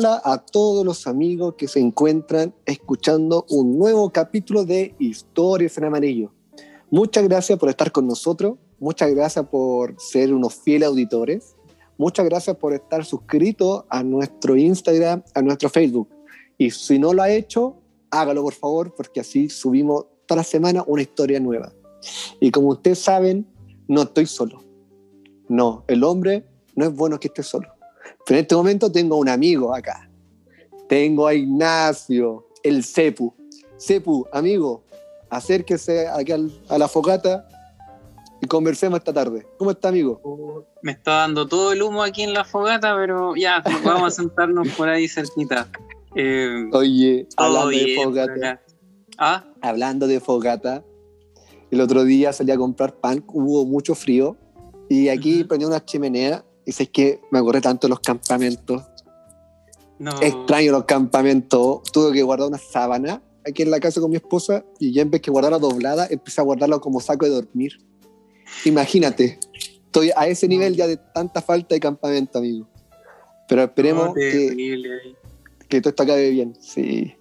Hola 0.00 0.22
a 0.24 0.38
todos 0.38 0.86
los 0.86 1.08
amigos 1.08 1.54
que 1.58 1.66
se 1.66 1.80
encuentran 1.80 2.54
escuchando 2.66 3.44
un 3.50 3.76
nuevo 3.76 4.10
capítulo 4.10 4.64
de 4.64 4.94
Historias 5.00 5.76
en 5.76 5.86
Amarillo. 5.86 6.30
Muchas 6.88 7.24
gracias 7.24 7.58
por 7.58 7.68
estar 7.68 7.90
con 7.90 8.06
nosotros, 8.06 8.58
muchas 8.78 9.12
gracias 9.12 9.44
por 9.48 10.00
ser 10.00 10.32
unos 10.32 10.54
fieles 10.54 10.86
auditores, 10.86 11.56
muchas 11.96 12.26
gracias 12.26 12.56
por 12.58 12.74
estar 12.74 13.04
suscritos 13.04 13.86
a 13.88 14.04
nuestro 14.04 14.56
Instagram, 14.56 15.24
a 15.34 15.42
nuestro 15.42 15.68
Facebook. 15.68 16.08
Y 16.56 16.70
si 16.70 17.00
no 17.00 17.12
lo 17.12 17.22
ha 17.22 17.30
hecho, 17.30 17.74
hágalo 18.12 18.44
por 18.44 18.54
favor, 18.54 18.94
porque 18.94 19.18
así 19.18 19.48
subimos 19.48 20.06
toda 20.26 20.42
la 20.42 20.44
semana 20.44 20.84
una 20.86 21.02
historia 21.02 21.40
nueva. 21.40 21.72
Y 22.38 22.52
como 22.52 22.68
ustedes 22.68 23.00
saben, 23.00 23.48
no 23.88 24.02
estoy 24.02 24.26
solo. 24.26 24.62
No, 25.48 25.82
el 25.88 26.04
hombre 26.04 26.46
no 26.76 26.84
es 26.84 26.94
bueno 26.94 27.18
que 27.18 27.26
esté 27.26 27.42
solo. 27.42 27.77
Pero 28.28 28.40
en 28.40 28.42
este 28.42 28.54
momento 28.54 28.92
tengo 28.92 29.16
un 29.16 29.28
amigo 29.28 29.74
acá. 29.74 30.06
Tengo 30.86 31.26
a 31.26 31.32
Ignacio, 31.32 32.46
el 32.62 32.84
Cepu. 32.84 33.34
Cepu, 33.80 34.26
amigo, 34.32 34.84
acérquese 35.30 36.06
aquí 36.08 36.32
a 36.32 36.78
la 36.78 36.88
fogata 36.88 37.48
y 38.42 38.46
conversemos 38.46 38.98
esta 38.98 39.14
tarde. 39.14 39.46
¿Cómo 39.56 39.70
está, 39.70 39.88
amigo? 39.88 40.66
Me 40.82 40.92
está 40.92 41.12
dando 41.20 41.48
todo 41.48 41.72
el 41.72 41.80
humo 41.80 42.02
aquí 42.02 42.22
en 42.22 42.34
la 42.34 42.44
fogata, 42.44 42.94
pero 42.96 43.34
ya, 43.34 43.62
vamos 43.84 44.12
a 44.12 44.16
sentarnos 44.16 44.68
por 44.76 44.90
ahí 44.90 45.08
cerquita. 45.08 45.66
Eh, 46.14 46.68
Oye, 46.72 47.26
hablando 47.38 47.70
de 47.70 47.94
fogata. 47.96 48.60
¿Ah? 49.16 49.44
Hablando 49.62 50.06
de 50.06 50.20
fogata, 50.20 50.84
el 51.70 51.80
otro 51.80 52.04
día 52.04 52.34
salí 52.34 52.52
a 52.52 52.58
comprar 52.58 52.94
pan, 52.94 53.24
hubo 53.28 53.64
mucho 53.64 53.94
frío 53.94 54.36
y 54.90 55.08
aquí 55.08 55.46
uh 55.50 55.66
una 55.66 55.82
chimenea 55.82 56.44
y 56.68 56.72
sé 56.72 56.86
que 56.86 57.22
me 57.30 57.38
acordé 57.38 57.62
tanto 57.62 57.86
de 57.86 57.88
los 57.88 58.00
campamentos. 58.00 58.82
Extraño 60.20 60.70
los 60.70 60.84
campamentos. 60.84 61.82
Tuve 61.90 62.12
que 62.12 62.22
guardar 62.22 62.46
una 62.46 62.58
sábana 62.58 63.22
aquí 63.46 63.62
en 63.62 63.70
la 63.70 63.80
casa 63.80 64.02
con 64.02 64.10
mi 64.10 64.16
esposa 64.16 64.66
y 64.78 64.92
ya 64.92 65.00
en 65.00 65.10
vez 65.10 65.22
que 65.22 65.30
guardarla 65.30 65.58
doblada, 65.58 66.06
empecé 66.10 66.42
a 66.42 66.44
guardarla 66.44 66.78
como 66.78 67.00
saco 67.00 67.24
de 67.24 67.30
dormir. 67.30 67.78
Imagínate, 68.66 69.38
estoy 69.86 70.10
a 70.14 70.26
ese 70.26 70.46
nivel 70.46 70.76
ya 70.76 70.86
de 70.86 70.98
tanta 70.98 71.40
falta 71.40 71.74
de 71.74 71.80
campamento, 71.80 72.36
amigo. 72.36 72.68
Pero 73.48 73.62
esperemos 73.62 74.14
que, 74.14 75.14
que 75.70 75.80
todo 75.80 75.88
esto 75.88 76.02
acabe 76.02 76.28
bien. 76.28 76.54
Sí. 76.60 77.14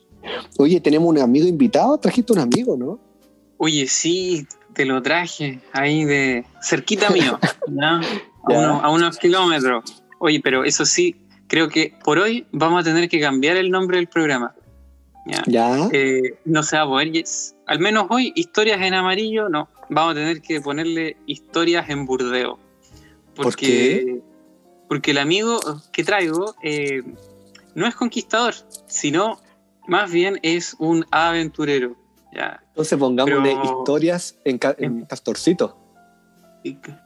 Oye, 0.57 0.81
tenemos 0.81 1.07
un 1.07 1.19
amigo 1.19 1.47
invitado, 1.47 1.97
trajiste 1.99 2.33
un 2.33 2.39
amigo, 2.39 2.75
¿no? 2.75 2.99
Oye, 3.59 3.87
sí, 3.87 4.45
te 4.73 4.83
lo 4.83 5.01
traje 5.01 5.61
ahí 5.71 6.03
de 6.03 6.43
cerquita 6.61 7.09
mío, 7.11 7.39
A, 8.49 8.89
unos, 8.89 9.17
kilómetros. 9.17 10.03
Oye, 10.19 10.39
pero 10.43 10.63
eso 10.63 10.85
sí, 10.85 11.15
creo 11.47 11.69
que 11.69 11.93
por 12.03 12.19
hoy 12.19 12.45
vamos 12.51 12.81
a 12.81 12.83
tener 12.83 13.09
que 13.09 13.19
cambiar 13.19 13.57
el 13.57 13.69
nombre 13.69 13.97
del 13.97 14.07
programa. 14.07 14.53
Ya. 15.45 15.89
Eh, 15.91 16.39
no 16.45 16.63
se 16.63 16.77
va 16.77 16.83
a 16.83 16.85
poder, 16.85 17.11
al 17.65 17.79
menos 17.79 18.07
hoy, 18.09 18.31
historias 18.35 18.81
en 18.81 18.93
amarillo, 18.93 19.49
no. 19.49 19.67
Vamos 19.89 20.13
a 20.13 20.15
tener 20.15 20.41
que 20.41 20.61
ponerle 20.61 21.17
historias 21.25 21.89
en 21.89 22.05
burdeo. 22.05 22.59
Porque, 23.35 24.21
Porque 24.87 25.11
el 25.11 25.17
amigo 25.17 25.59
que 25.91 26.03
traigo 26.03 26.55
eh, 26.63 27.03
no 27.75 27.87
es 27.87 27.95
conquistador, 27.95 28.55
sino 28.87 29.39
más 29.87 30.11
bien 30.11 30.39
es 30.43 30.75
un 30.79 31.05
aventurero. 31.11 31.95
Entonces 32.69 32.97
pongámosle 32.97 33.57
historias 33.63 34.37
en, 34.43 34.57
Castorcito. 35.05 35.77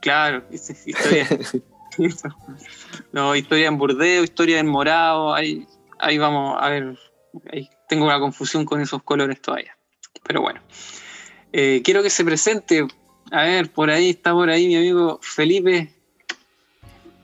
Claro, 0.02 0.44
historia. 0.52 1.28
no, 3.12 3.36
historia 3.36 3.68
en 3.68 3.78
Burdeo, 3.78 4.24
historia 4.24 4.60
en 4.60 4.68
Morado, 4.68 5.34
ahí, 5.34 5.66
ahí 6.00 6.18
vamos 6.18 6.58
a 6.60 6.70
ver, 6.70 6.98
tengo 7.88 8.06
una 8.06 8.20
confusión 8.20 8.66
con 8.66 8.82
esos 8.82 9.04
colores 9.04 9.42
todavía. 9.42 9.78
Pero 10.24 10.42
bueno, 10.42 10.62
eh, 11.52 11.82
quiero 11.84 12.04
que 12.04 12.10
se 12.10 12.24
presente, 12.24 12.86
a 13.32 13.44
ver, 13.44 13.72
por 13.72 13.90
ahí 13.90 14.12
está 14.12 14.34
por 14.34 14.50
ahí 14.50 14.68
mi 14.68 14.76
amigo 14.76 15.20
Felipe. 15.22 15.94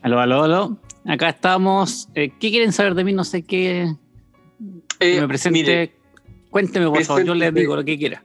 Aló, 0.01 0.19
aló, 0.19 0.43
aló. 0.43 0.77
Acá 1.05 1.29
estamos. 1.29 2.09
Eh, 2.15 2.31
¿Qué 2.39 2.49
quieren 2.49 2.73
saber 2.73 2.93
de 2.93 3.03
mí? 3.03 3.13
No 3.13 3.23
sé 3.23 3.43
qué. 3.43 3.93
Eh, 4.99 5.21
me 5.21 5.27
presente. 5.27 5.93
Cuénteme, 6.49 6.87
por 6.87 7.03
favor, 7.03 7.23
yo 7.23 7.35
les 7.35 7.53
digo 7.53 7.75
lo 7.75 7.83
que 7.83 7.97
quiera. 7.97 8.23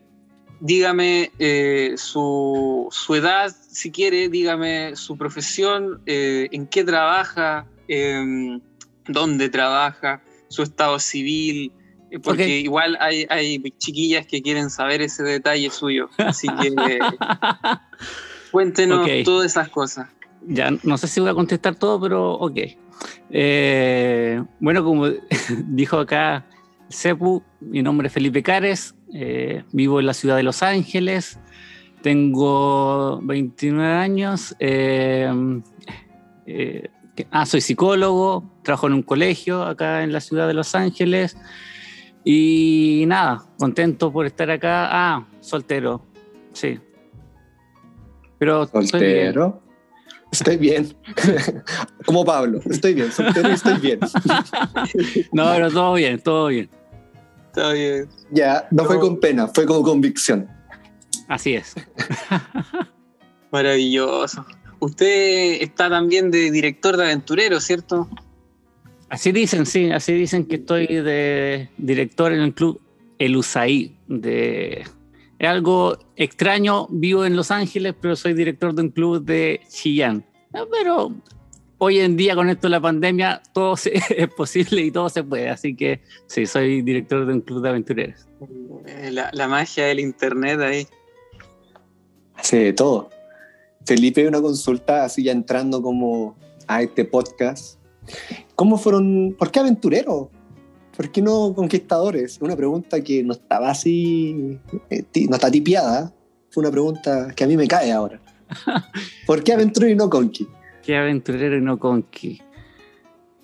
Dígame 0.64 1.32
eh, 1.40 1.94
su, 1.96 2.88
edad, 3.16 3.52
si 3.68 3.90
quiere, 3.90 4.28
dígame 4.28 4.94
su 4.94 5.18
profesión, 5.18 6.00
eh, 6.06 6.48
en 6.52 6.68
qué 6.68 6.84
trabaja, 6.84 7.66
em, 7.88 8.60
dónde 9.08 9.48
trabaja, 9.48 10.22
su 10.46 10.62
estado 10.62 11.00
civil, 11.00 11.72
eh, 12.12 12.20
porque 12.20 12.60
igual 12.60 12.96
hay, 13.00 13.60
chiquillas 13.78 14.24
que 14.24 14.40
quieren 14.40 14.70
saber 14.70 15.02
ese 15.02 15.24
detalle 15.24 15.68
suyo. 15.68 16.08
Así 16.18 16.46
que 16.46 16.70
cuéntenos 18.52 19.10
todas 19.24 19.50
esas 19.50 19.68
cosas. 19.68 20.10
Ya, 20.46 20.70
no 20.84 20.96
sé 20.96 21.08
si 21.08 21.18
voy 21.18 21.30
a 21.30 21.34
contestar 21.34 21.74
todo, 21.74 22.00
pero 22.00 22.34
ok. 22.34 22.58
bueno, 24.60 24.84
como 24.84 25.08
dijo 25.66 25.98
acá 25.98 26.46
Cepu, 26.88 27.42
mi 27.58 27.82
nombre 27.82 28.06
es 28.06 28.14
Felipe 28.14 28.44
Cares, 28.44 28.94
eh, 29.14 29.64
vivo 29.72 30.00
en 30.00 30.06
la 30.06 30.14
ciudad 30.14 30.36
de 30.36 30.42
Los 30.42 30.62
Ángeles, 30.62 31.38
tengo 32.02 33.20
29 33.22 33.92
años, 33.92 34.56
eh, 34.58 35.30
eh, 36.46 36.88
ah, 37.30 37.46
soy 37.46 37.60
psicólogo, 37.60 38.44
trabajo 38.62 38.86
en 38.86 38.94
un 38.94 39.02
colegio 39.02 39.62
acá 39.62 40.02
en 40.02 40.12
la 40.12 40.20
ciudad 40.20 40.48
de 40.48 40.54
Los 40.54 40.74
Ángeles 40.74 41.36
y 42.24 43.04
nada, 43.06 43.44
contento 43.58 44.12
por 44.12 44.26
estar 44.26 44.50
acá. 44.50 44.88
Ah, 44.90 45.26
soltero, 45.40 46.04
sí. 46.52 46.78
Pero 48.38 48.66
soltero. 48.66 49.62
Estoy 50.30 50.56
bien. 50.56 50.96
Como 52.06 52.24
Pablo, 52.24 52.60
estoy 52.64 52.94
bien, 52.94 53.12
soltero 53.12 53.50
y 53.50 53.52
estoy 53.52 53.78
bien. 53.78 54.00
no, 55.32 55.52
pero 55.52 55.70
todo 55.70 55.94
bien, 55.94 56.20
todo 56.20 56.46
bien. 56.46 56.70
Está 57.54 57.74
bien. 57.74 58.08
Ya, 58.30 58.66
no, 58.70 58.86
fue 58.86 58.98
con 58.98 59.20
pena, 59.20 59.46
fue 59.46 59.66
con 59.66 59.82
convicción. 59.82 60.48
Así 61.28 61.52
es. 61.52 61.74
Maravilloso. 63.52 64.46
Usted 64.80 65.60
está 65.60 65.90
también 65.90 66.30
de 66.30 66.50
director 66.50 66.96
de 66.96 67.04
aventurero, 67.04 67.60
¿cierto? 67.60 68.08
Así 69.10 69.32
dicen, 69.32 69.66
sí, 69.66 69.90
así 69.90 70.14
dicen 70.14 70.46
que 70.46 70.56
estoy 70.56 70.86
de 70.86 71.68
director 71.76 72.32
en 72.32 72.40
el 72.40 72.54
club 72.54 72.80
El 73.18 73.36
Usaí. 73.36 73.98
De... 74.08 74.84
Es 75.38 75.48
algo 75.48 75.98
extraño, 76.16 76.88
vivo 76.88 77.26
en 77.26 77.36
Los 77.36 77.50
Ángeles, 77.50 77.94
pero 78.00 78.16
soy 78.16 78.32
director 78.32 78.74
de 78.74 78.80
un 78.80 78.88
club 78.88 79.22
de 79.22 79.60
Chillán. 79.68 80.24
Pero 80.70 81.14
hoy 81.84 81.98
en 81.98 82.16
día 82.16 82.36
con 82.36 82.48
esto 82.48 82.68
de 82.68 82.70
la 82.70 82.80
pandemia 82.80 83.42
todo 83.52 83.74
es 83.84 84.28
posible 84.36 84.82
y 84.82 84.92
todo 84.92 85.08
se 85.08 85.24
puede. 85.24 85.48
Así 85.48 85.74
que 85.74 86.00
sí, 86.26 86.46
soy 86.46 86.80
director 86.82 87.26
de 87.26 87.32
un 87.32 87.40
club 87.40 87.60
de 87.60 87.68
aventureros. 87.70 88.28
Eh, 88.86 89.10
la, 89.10 89.48
magia 89.48 89.86
del 89.86 89.98
internet 89.98 90.60
ahí. 90.60 90.86
Hace 92.36 92.58
de 92.58 92.72
todo. 92.72 93.10
Felipe, 93.84 94.28
una 94.28 94.40
consulta 94.40 95.04
así 95.04 95.24
ya 95.24 95.32
entrando 95.32 95.82
como 95.82 96.36
a 96.68 96.82
este 96.82 97.04
podcast. 97.04 97.80
¿Cómo 98.54 98.78
fueron, 98.78 99.34
por 99.36 99.50
qué 99.50 99.58
aventureros? 99.58 100.28
¿Por 100.96 101.10
qué 101.10 101.20
no 101.20 101.52
conquistadores? 101.52 102.38
Una 102.40 102.54
pregunta 102.54 103.02
que 103.02 103.24
no 103.24 103.32
estaba 103.32 103.70
así, 103.70 104.56
eh, 104.88 105.04
no 105.28 105.34
está 105.34 105.50
tipiada. 105.50 106.14
Fue 106.50 106.60
una 106.60 106.70
pregunta 106.70 107.32
que 107.34 107.42
a 107.42 107.46
mí 107.48 107.56
me 107.56 107.66
cae 107.66 107.90
ahora. 107.90 108.20
¿Por 109.26 109.42
qué 109.42 109.54
aventurero 109.54 109.92
y 109.92 109.96
no 109.96 110.08
conqui? 110.08 110.46
Qué 110.82 110.96
aventurero 110.96 111.56
y 111.56 111.60
no 111.60 111.78
conqui. 111.78 112.42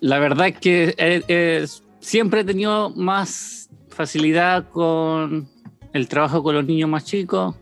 La 0.00 0.18
verdad 0.18 0.48
es 0.48 0.58
que 0.58 1.66
siempre 2.00 2.40
he 2.40 2.44
tenido 2.44 2.90
más 2.90 3.70
facilidad 3.88 4.68
con 4.70 5.48
el 5.92 6.08
trabajo 6.08 6.42
con 6.42 6.54
los 6.54 6.64
niños 6.64 6.88
más 6.88 7.04
chicos. 7.04 7.56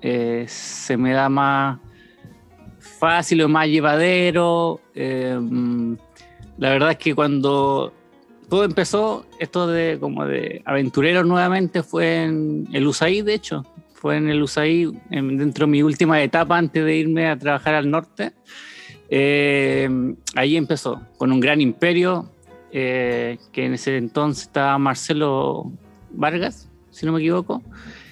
Eh, 0.00 0.44
se 0.48 0.96
me 0.96 1.12
da 1.12 1.28
más 1.28 1.78
fácil 2.78 3.42
o 3.42 3.48
más 3.48 3.68
llevadero. 3.68 4.80
Eh, 4.94 5.38
la 6.58 6.70
verdad 6.70 6.92
es 6.92 6.98
que 6.98 7.14
cuando 7.14 7.92
todo 8.48 8.64
empezó, 8.64 9.26
esto 9.38 9.66
de 9.66 9.98
como 9.98 10.26
de 10.26 10.62
aventurero 10.64 11.24
nuevamente 11.24 11.82
fue 11.82 12.24
en 12.24 12.68
el 12.72 12.86
USAID, 12.86 13.24
de 13.24 13.34
hecho. 13.34 13.64
Fue 13.94 14.16
en 14.16 14.28
el 14.28 14.42
USAID, 14.42 14.90
dentro 15.10 15.66
de 15.66 15.72
mi 15.72 15.82
última 15.82 16.20
etapa 16.22 16.58
antes 16.58 16.84
de 16.84 16.96
irme 16.96 17.28
a 17.28 17.38
trabajar 17.38 17.74
al 17.74 17.90
norte. 17.90 18.32
Eh, 19.14 19.90
ahí 20.36 20.56
empezó, 20.56 21.02
con 21.18 21.32
un 21.32 21.38
gran 21.38 21.60
imperio, 21.60 22.32
eh, 22.72 23.36
que 23.52 23.66
en 23.66 23.74
ese 23.74 23.98
entonces 23.98 24.44
estaba 24.44 24.78
Marcelo 24.78 25.70
Vargas, 26.12 26.66
si 26.90 27.04
no 27.04 27.12
me 27.12 27.20
equivoco. 27.20 27.62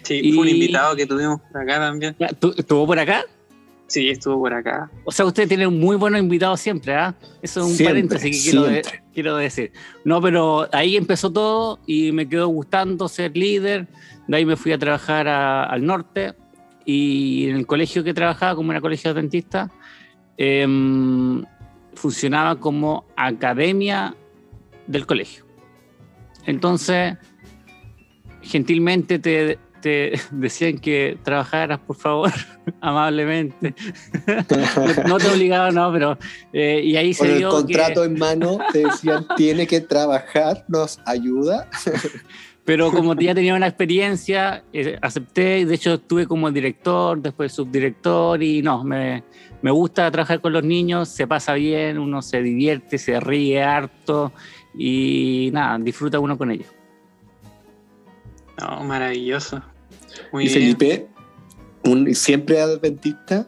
Sí, 0.03 0.31
fue 0.35 0.43
un 0.43 0.49
invitado 0.51 0.95
que 0.95 1.07
tuvimos 1.07 1.41
por 1.41 1.63
acá 1.63 1.79
también. 1.79 2.15
¿Estuvo 2.19 2.87
por 2.87 2.99
acá? 2.99 3.25
Sí, 3.87 4.11
estuvo 4.11 4.39
por 4.41 4.53
acá. 4.53 4.91
O 5.05 5.11
sea, 5.11 5.25
usted 5.25 5.49
tiene 5.49 5.67
muy 5.69 5.97
buenos 5.97 6.21
invitados 6.21 6.61
siempre, 6.61 6.95
¿ah? 6.95 7.15
Eso 7.41 7.61
es 7.61 7.67
un 7.67 7.73
Siempre, 7.77 7.95
paréntesis 7.95 8.45
que 8.45 8.51
quiero, 8.51 8.67
de- 8.67 8.83
quiero 9.15 9.37
decir. 9.37 9.73
No, 10.05 10.21
pero 10.21 10.69
ahí 10.71 10.99
empezó 10.99 11.33
todo 11.33 11.79
y 11.87 12.13
me 12.13 12.29
quedó 12.29 12.49
gustando 12.49 13.09
ser 13.09 13.35
líder. 13.35 13.89
De 14.29 14.37
ahí 14.37 14.45
me 14.45 14.57
fui 14.57 14.73
a 14.73 14.79
trabajar 14.79 15.27
a- 15.29 15.65
al 15.65 15.85
norte 15.85 16.35
y 16.85 17.49
en 17.49 17.57
el 17.57 17.67
colegio 17.67 18.05
que 18.05 18.13
trabajaba, 18.13 18.55
como 18.55 18.71
era 18.71 18.83
colegio 18.83 19.11
adventista, 19.11 19.71
em, 20.43 21.45
funcionaba 21.95 22.57
como 22.59 23.05
academia 23.15 24.15
del 24.87 25.05
colegio. 25.07 25.45
Entonces, 26.47 27.19
gentilmente 28.43 29.19
te, 29.19 29.59
te 29.83 30.13
decían 30.31 30.79
que 30.79 31.19
trabajaras, 31.23 31.79
por 31.81 31.97
favor, 31.97 32.31
amablemente. 32.81 33.75
no 35.07 35.19
te 35.19 35.29
obligaban, 35.29 35.75
no, 35.75 35.93
pero. 35.93 36.19
eh, 36.55 36.81
y 36.85 36.97
ahí 36.97 37.13
se 37.13 37.21
Con 37.25 37.29
el 37.33 37.39
dio. 37.39 37.51
contrato 37.51 38.01
que- 38.01 38.07
en 38.07 38.19
mano 38.19 38.59
te 38.73 38.79
decían, 38.87 39.27
tiene 39.37 39.67
que 39.67 39.83
trabajar, 39.83 40.65
nos 40.69 40.99
ayuda. 41.05 41.69
pero 42.65 42.91
como 42.91 43.15
ya 43.15 43.35
tenía 43.35 43.55
una 43.55 43.67
experiencia, 43.67 44.65
eh, 44.73 44.99
acepté. 45.03 45.61
y 45.61 45.65
De 45.67 45.75
hecho, 45.75 45.95
estuve 45.95 46.27
como 46.27 46.51
director, 46.51 47.21
después 47.21 47.53
subdirector. 47.53 48.43
Y 48.43 48.63
no, 48.63 48.85
me, 48.85 49.23
me 49.63 49.71
gusta 49.71 50.11
trabajar 50.11 50.41
con 50.41 50.53
los 50.53 50.65
niños, 50.65 51.09
se 51.09 51.27
pasa 51.27 51.55
bien, 51.55 51.99
uno 51.99 52.23
se 52.23 52.43
divierte, 52.43 52.99
se 52.99 53.21
ríe 53.21 53.63
harto. 53.63 54.33
Y 54.77 55.51
nada, 55.53 55.79
disfruta 55.79 56.19
uno 56.21 56.39
con 56.39 56.51
ellos. 56.51 56.69
No, 58.61 58.85
maravilloso. 58.85 59.63
Muy 60.33 60.45
y 60.45 60.49
bien. 60.49 60.61
Felipe, 60.61 61.09
un, 61.85 62.15
siempre 62.15 62.61
adventista, 62.61 63.47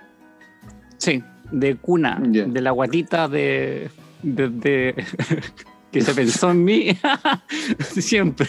Sí, 0.99 1.23
de 1.51 1.77
cuna, 1.77 2.21
de 2.23 2.61
la 2.61 2.71
guatita 2.71 3.27
de, 3.29 3.91
de- 4.23 4.49
de- 4.49 5.05
que 5.91 6.01
se 6.01 6.15
pensó 6.15 6.51
en 6.53 6.65
mí 6.65 6.97
siempre. 7.81 8.47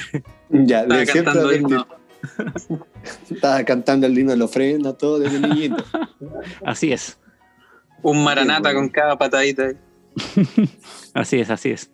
ya, 0.50 0.82
Estaba 0.82 1.00
de 1.00 1.06
siempre 1.08 1.34
cantando. 1.34 1.88
Estaba 3.30 3.64
cantando 3.66 4.08
el 4.08 4.18
himno 4.18 4.32
de 4.32 4.38
la 4.38 4.46
ofrenda, 4.46 4.94
todo 4.98 5.20
desde 5.20 5.40
niñito. 5.40 5.84
Así 6.66 6.94
es, 6.94 7.18
Un 8.04 8.24
maranata 8.24 8.62
bueno. 8.72 8.80
con 8.82 8.90
cada 8.90 9.18
patadita. 9.18 9.72
así 11.14 11.40
es, 11.40 11.50
así 11.50 11.72
es. 11.72 11.90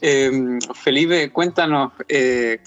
Eh, 0.00 0.58
Felipe, 0.74 1.30
cuéntanos, 1.30 1.92
eh, 2.08 2.58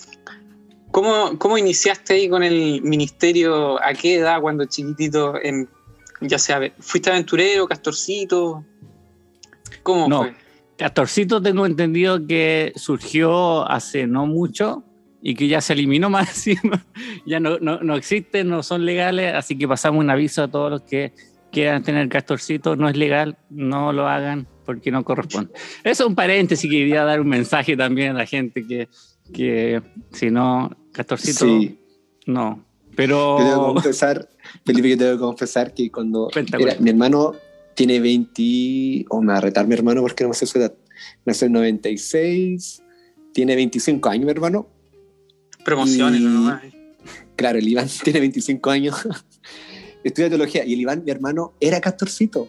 ¿cómo, 0.92 1.38
¿cómo 1.38 1.57
iniciaste 1.57 2.13
ahí 2.16 2.30
con 2.30 2.44
el 2.44 2.81
ministerio? 2.81 3.81
¿A 3.84 3.94
qué 3.94 4.16
edad 4.16 4.42
cuando 4.42 4.66
chiquitito? 4.66 5.36
En, 5.42 5.69
ya 6.22 6.39
sea, 6.39 6.60
¿fuiste 6.80 7.12
aventurero, 7.12 7.68
castorcito? 7.68 8.66
¿Cómo 9.83 10.07
No. 10.07 10.19
fue? 10.24 10.36
Castorcito 10.78 11.42
tengo 11.42 11.66
entendido 11.66 12.25
que 12.28 12.72
surgió 12.75 13.68
hace 13.69 14.06
no 14.07 14.25
mucho 14.28 14.83
y 15.22 15.36
que 15.36 15.48
ya 15.48 15.62
se 15.62 15.74
eliminó 15.74 16.10
más 16.10 16.46
ya 17.25 17.40
no, 17.40 17.58
no, 17.60 17.80
no 17.81 17.96
existen, 17.96 18.48
no 18.50 18.64
son 18.64 18.86
legales, 18.86 19.34
así 19.34 19.58
que 19.58 19.68
pasamos 19.68 20.00
un 20.04 20.10
aviso 20.10 20.44
a 20.44 20.48
todos 20.48 20.69
los 20.72 20.81
que 20.84 21.14
quieran 21.52 21.84
tener 21.84 22.08
castorcito. 22.10 22.75
No 22.75 22.88
es 22.90 22.96
legal, 22.98 23.38
no 23.50 23.92
lo 23.94 24.08
hagan 24.08 24.48
porque 24.66 24.92
no 24.92 25.04
corresponde. 25.04 25.52
Eso 25.84 26.04
es 26.04 26.10
un 26.10 26.16
paréntesis 26.16 26.69
que 26.69 26.78
quería 26.78 27.04
dar 27.04 27.22
un 27.22 27.30
mensaje 27.30 27.75
también 27.78 28.12
a 28.12 28.19
la 28.19 28.25
gente 28.25 28.66
que, 28.68 28.90
que 29.34 29.81
si 30.12 30.30
no, 30.30 30.69
castorcito, 30.92 31.46
Sí, 31.46 31.80
no. 32.25 32.58
yo 32.90 32.94
Pero 32.96 33.38
debo 33.40 33.74
confesar, 33.74 34.30
Felipe, 34.66 34.90
yo 34.90 34.98
debo 34.98 35.19
confesar 35.19 35.74
que 35.74 35.90
cuando 35.90 36.30
era- 36.60 36.75
mi 36.80 36.90
hermano 36.90 37.34
tiene 37.75 38.00
20, 38.00 39.06
o 39.10 39.22
me 39.22 39.31
va 39.34 39.38
a 39.38 39.42
retar 39.42 39.68
mi 39.68 39.74
hermano 39.74 40.02
porque 40.02 40.24
no 40.24 40.30
me 40.30 40.36
sé 40.36 40.46
su 40.46 40.58
edad, 40.58 40.74
nació 41.25 41.46
en 41.48 41.54
96, 41.54 42.84
tiene 43.34 43.56
25 43.56 44.10
años 44.10 44.25
mi 44.25 44.31
hermano, 44.31 44.68
Promociones, 45.68 46.22
Y- 46.22 46.24
nomás. 46.24 46.62
Claro, 47.36 47.60
el 47.60 47.68
Iván 47.68 47.90
tiene 48.04 48.22
25 48.22 48.69
años, 48.69 48.96
estudia 50.04 50.30
teología 50.30 50.64
y 50.64 50.74
el 50.74 50.80
Iván, 50.80 51.04
mi 51.04 51.12
hermano, 51.12 51.56
era 51.60 51.81
castorcito. 51.81 52.48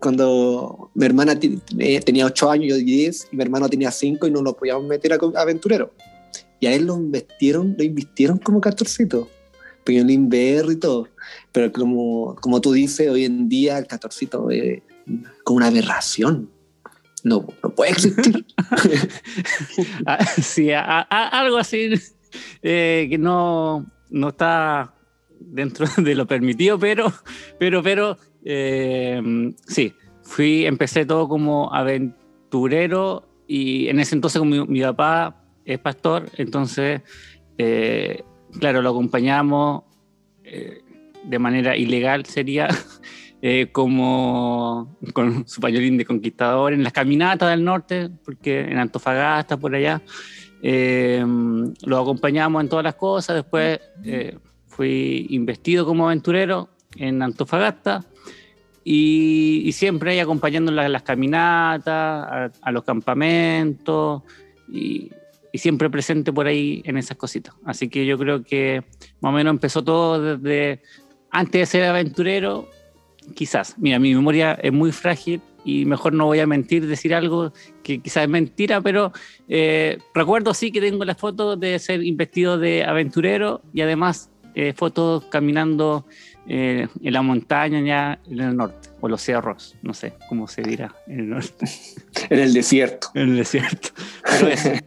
Cuando 0.00 0.90
mi 0.94 1.06
hermana 1.06 1.38
eh, 1.78 2.00
tenía 2.00 2.26
8 2.26 2.50
años, 2.50 2.68
yo 2.68 2.76
10, 2.76 3.28
y 3.32 3.36
mi 3.36 3.42
hermano 3.42 3.70
tenía 3.70 3.90
5 3.90 4.26
y 4.26 4.30
no 4.30 4.42
lo 4.42 4.54
podíamos 4.54 4.86
meter 4.86 5.14
a 5.14 5.18
aventurero. 5.40 5.94
Y 6.60 6.66
a 6.66 6.74
él 6.74 6.84
lo 6.84 6.96
investieron, 6.96 7.74
lo 7.78 7.82
invistieron 7.82 8.36
como 8.36 8.60
castorcito. 8.60 9.30
Pequeño 9.82 10.04
Limber 10.04 10.66
y 10.70 10.76
todo. 10.76 11.08
Pero 11.52 11.72
como, 11.72 12.36
como 12.36 12.60
tú 12.60 12.72
dices, 12.72 13.08
hoy 13.08 13.24
en 13.24 13.48
día 13.48 13.78
el 13.78 13.86
castorcito 13.86 14.50
es 14.50 14.82
como 15.42 15.56
una 15.56 15.68
aberración. 15.68 16.50
No, 17.24 17.46
no 17.62 17.70
puede 17.74 17.90
existir. 17.92 18.44
Ah, 20.06 20.24
sí, 20.24 20.70
a- 20.70 21.06
a- 21.10 21.40
algo 21.40 21.56
así 21.56 21.90
eh, 22.62 23.06
que 23.10 23.18
no, 23.18 23.86
no 24.10 24.28
está 24.28 24.94
dentro 25.40 25.86
de 25.96 26.14
lo 26.14 26.26
permitido, 26.26 26.78
pero, 26.78 27.12
pero, 27.58 27.82
pero 27.82 28.18
eh, 28.44 29.20
sí, 29.66 29.92
fui, 30.22 30.66
empecé 30.66 31.06
todo 31.06 31.28
como 31.28 31.72
aventurero 31.74 33.26
y 33.46 33.88
en 33.88 34.00
ese 34.00 34.14
entonces 34.14 34.38
como 34.38 34.50
mi, 34.50 34.66
mi 34.66 34.80
papá 34.82 35.42
es 35.64 35.78
pastor, 35.78 36.28
entonces, 36.36 37.00
eh, 37.58 38.22
claro, 38.60 38.82
lo 38.82 38.90
acompañamos 38.90 39.84
de 40.44 41.38
manera 41.38 41.74
ilegal, 41.76 42.26
sería 42.26 42.68
eh, 43.46 43.68
como 43.70 44.96
con 45.12 45.46
su 45.46 45.60
pañolín 45.60 45.98
de 45.98 46.06
conquistador 46.06 46.72
en 46.72 46.82
las 46.82 46.94
caminatas 46.94 47.50
del 47.50 47.62
norte, 47.62 48.08
porque 48.24 48.60
en 48.60 48.78
Antofagasta, 48.78 49.58
por 49.58 49.74
allá, 49.74 50.00
eh, 50.62 51.22
lo 51.84 51.98
acompañamos 51.98 52.62
en 52.62 52.70
todas 52.70 52.84
las 52.84 52.94
cosas. 52.94 53.36
Después 53.36 53.80
eh, 54.02 54.38
fui 54.66 55.26
investido 55.28 55.84
como 55.84 56.06
aventurero 56.06 56.70
en 56.96 57.20
Antofagasta 57.20 58.06
y, 58.82 59.60
y 59.66 59.72
siempre 59.72 60.12
ahí 60.12 60.20
acompañando 60.20 60.72
las, 60.72 60.88
las 60.88 61.02
caminatas, 61.02 61.86
a, 61.94 62.50
a 62.62 62.72
los 62.72 62.82
campamentos 62.82 64.22
y, 64.72 65.10
y 65.52 65.58
siempre 65.58 65.90
presente 65.90 66.32
por 66.32 66.46
ahí 66.46 66.80
en 66.86 66.96
esas 66.96 67.18
cositas. 67.18 67.54
Así 67.66 67.90
que 67.90 68.06
yo 68.06 68.16
creo 68.16 68.42
que 68.42 68.84
más 69.20 69.34
o 69.34 69.36
menos 69.36 69.50
empezó 69.50 69.84
todo 69.84 70.38
desde 70.38 70.80
antes 71.30 71.60
de 71.60 71.66
ser 71.66 71.84
aventurero, 71.84 72.70
quizás. 73.34 73.74
Mira, 73.78 73.98
mi 73.98 74.14
memoria 74.14 74.52
es 74.62 74.72
muy 74.72 74.92
frágil 74.92 75.40
y 75.64 75.84
mejor 75.86 76.12
no 76.12 76.26
voy 76.26 76.40
a 76.40 76.46
mentir, 76.46 76.86
decir 76.86 77.14
algo 77.14 77.52
que 77.82 78.00
quizás 78.00 78.24
es 78.24 78.28
mentira, 78.28 78.80
pero 78.80 79.12
eh, 79.48 79.98
recuerdo 80.14 80.52
sí 80.54 80.70
que 80.70 80.80
tengo 80.80 81.04
la 81.04 81.14
foto 81.14 81.56
de 81.56 81.78
ser 81.78 82.02
investido 82.02 82.58
de 82.58 82.84
aventurero 82.84 83.62
y 83.72 83.80
además 83.80 84.30
eh, 84.54 84.74
fotos 84.76 85.24
caminando 85.24 86.06
eh, 86.46 86.86
en 87.02 87.12
la 87.12 87.22
montaña 87.22 87.80
ya 87.80 88.20
en 88.30 88.40
el 88.40 88.56
norte, 88.56 88.90
o 89.00 89.08
los 89.08 89.22
cerros, 89.22 89.76
no 89.82 89.94
sé 89.94 90.12
cómo 90.28 90.46
se 90.46 90.62
dirá 90.62 90.94
en 91.06 91.20
el 91.20 91.30
norte, 91.30 91.66
en 92.30 92.38
el 92.38 92.52
desierto. 92.52 93.08
en 93.14 93.30
el 93.30 93.36
desierto. 93.36 93.88
Pero 94.22 94.48
eso, 94.48 94.70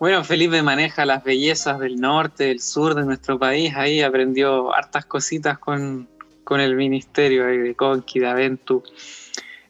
Bueno, 0.00 0.24
Felipe 0.24 0.62
maneja 0.62 1.04
las 1.04 1.22
bellezas 1.22 1.78
del 1.78 2.00
norte, 2.00 2.44
del 2.44 2.60
sur 2.60 2.94
de 2.94 3.04
nuestro 3.04 3.38
país. 3.38 3.74
Ahí 3.76 4.00
aprendió 4.00 4.74
hartas 4.74 5.04
cositas 5.04 5.58
con, 5.58 6.08
con 6.44 6.60
el 6.60 6.76
ministerio 6.76 7.46
de 7.46 7.74
Conqui, 7.74 8.20
de 8.20 8.28
Aventu. 8.28 8.82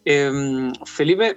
Eh, 0.04 0.72
Felipe, 0.84 1.36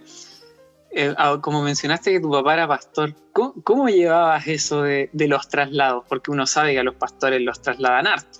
eh, 0.91 1.13
ah, 1.17 1.39
como 1.41 1.63
mencionaste 1.63 2.11
que 2.11 2.19
tu 2.19 2.31
papá 2.31 2.53
era 2.53 2.67
pastor, 2.67 3.15
¿cómo, 3.31 3.53
cómo 3.63 3.89
llevabas 3.89 4.47
eso 4.47 4.83
de, 4.83 5.09
de 5.11 5.27
los 5.27 5.47
traslados? 5.47 6.05
Porque 6.07 6.31
uno 6.31 6.45
sabe 6.45 6.73
que 6.73 6.79
a 6.79 6.83
los 6.83 6.95
pastores 6.95 7.41
los 7.41 7.61
trasladan 7.61 8.07
harto. 8.07 8.39